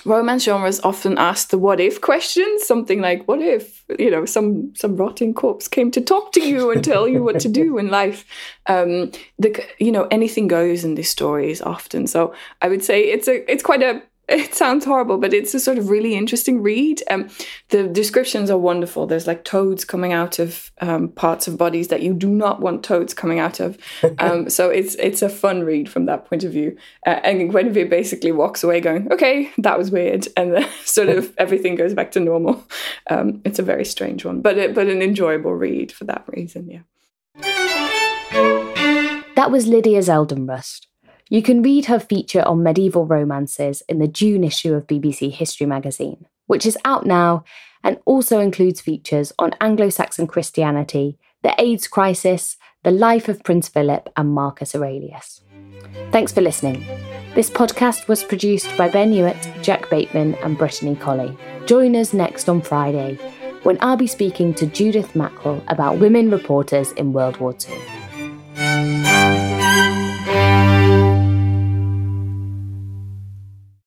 [0.05, 4.75] romance genres often ask the what if question, something like, what if, you know, some
[4.75, 7.89] some rotting corpse came to talk to you and tell you what to do in
[7.89, 8.25] life?
[8.67, 12.07] Um, the you know, anything goes in these stories often.
[12.07, 15.61] So I would say it's a it's quite a it sounds horrible, but it's a
[15.61, 17.03] sort of really interesting read.
[17.11, 17.29] Um,
[17.69, 19.07] the descriptions are wonderful.
[19.07, 22.83] There's like toads coming out of um, parts of bodies that you do not want
[22.85, 23.77] toads coming out of.
[24.19, 26.77] Um, so it's it's a fun read from that point of view.
[27.07, 31.35] Uh, and Guinevere basically walks away going, "Okay, that was weird," and then sort of
[31.39, 32.65] everything goes back to normal.
[33.11, 36.71] Um, it's a very strange one, but it, but an enjoyable read for that reason.
[36.71, 36.81] Yeah.
[39.37, 40.87] That was Lydia Zeldenrust.
[41.35, 45.67] You can read her feature on medieval romances in the June issue of BBC History
[45.67, 47.43] magazine, which is out now
[47.83, 53.67] and also includes features on Anglo Saxon Christianity, the AIDS crisis, the life of Prince
[53.67, 55.41] Philip, and Marcus Aurelius.
[56.13, 56.85] Thanks for listening.
[57.35, 61.37] This podcast was produced by Ben Hewitt, Jack Bateman, and Brittany Colley.
[61.67, 63.17] Join us next on Friday
[63.65, 69.24] when I'll be speaking to Judith Mackrell about women reporters in World War II.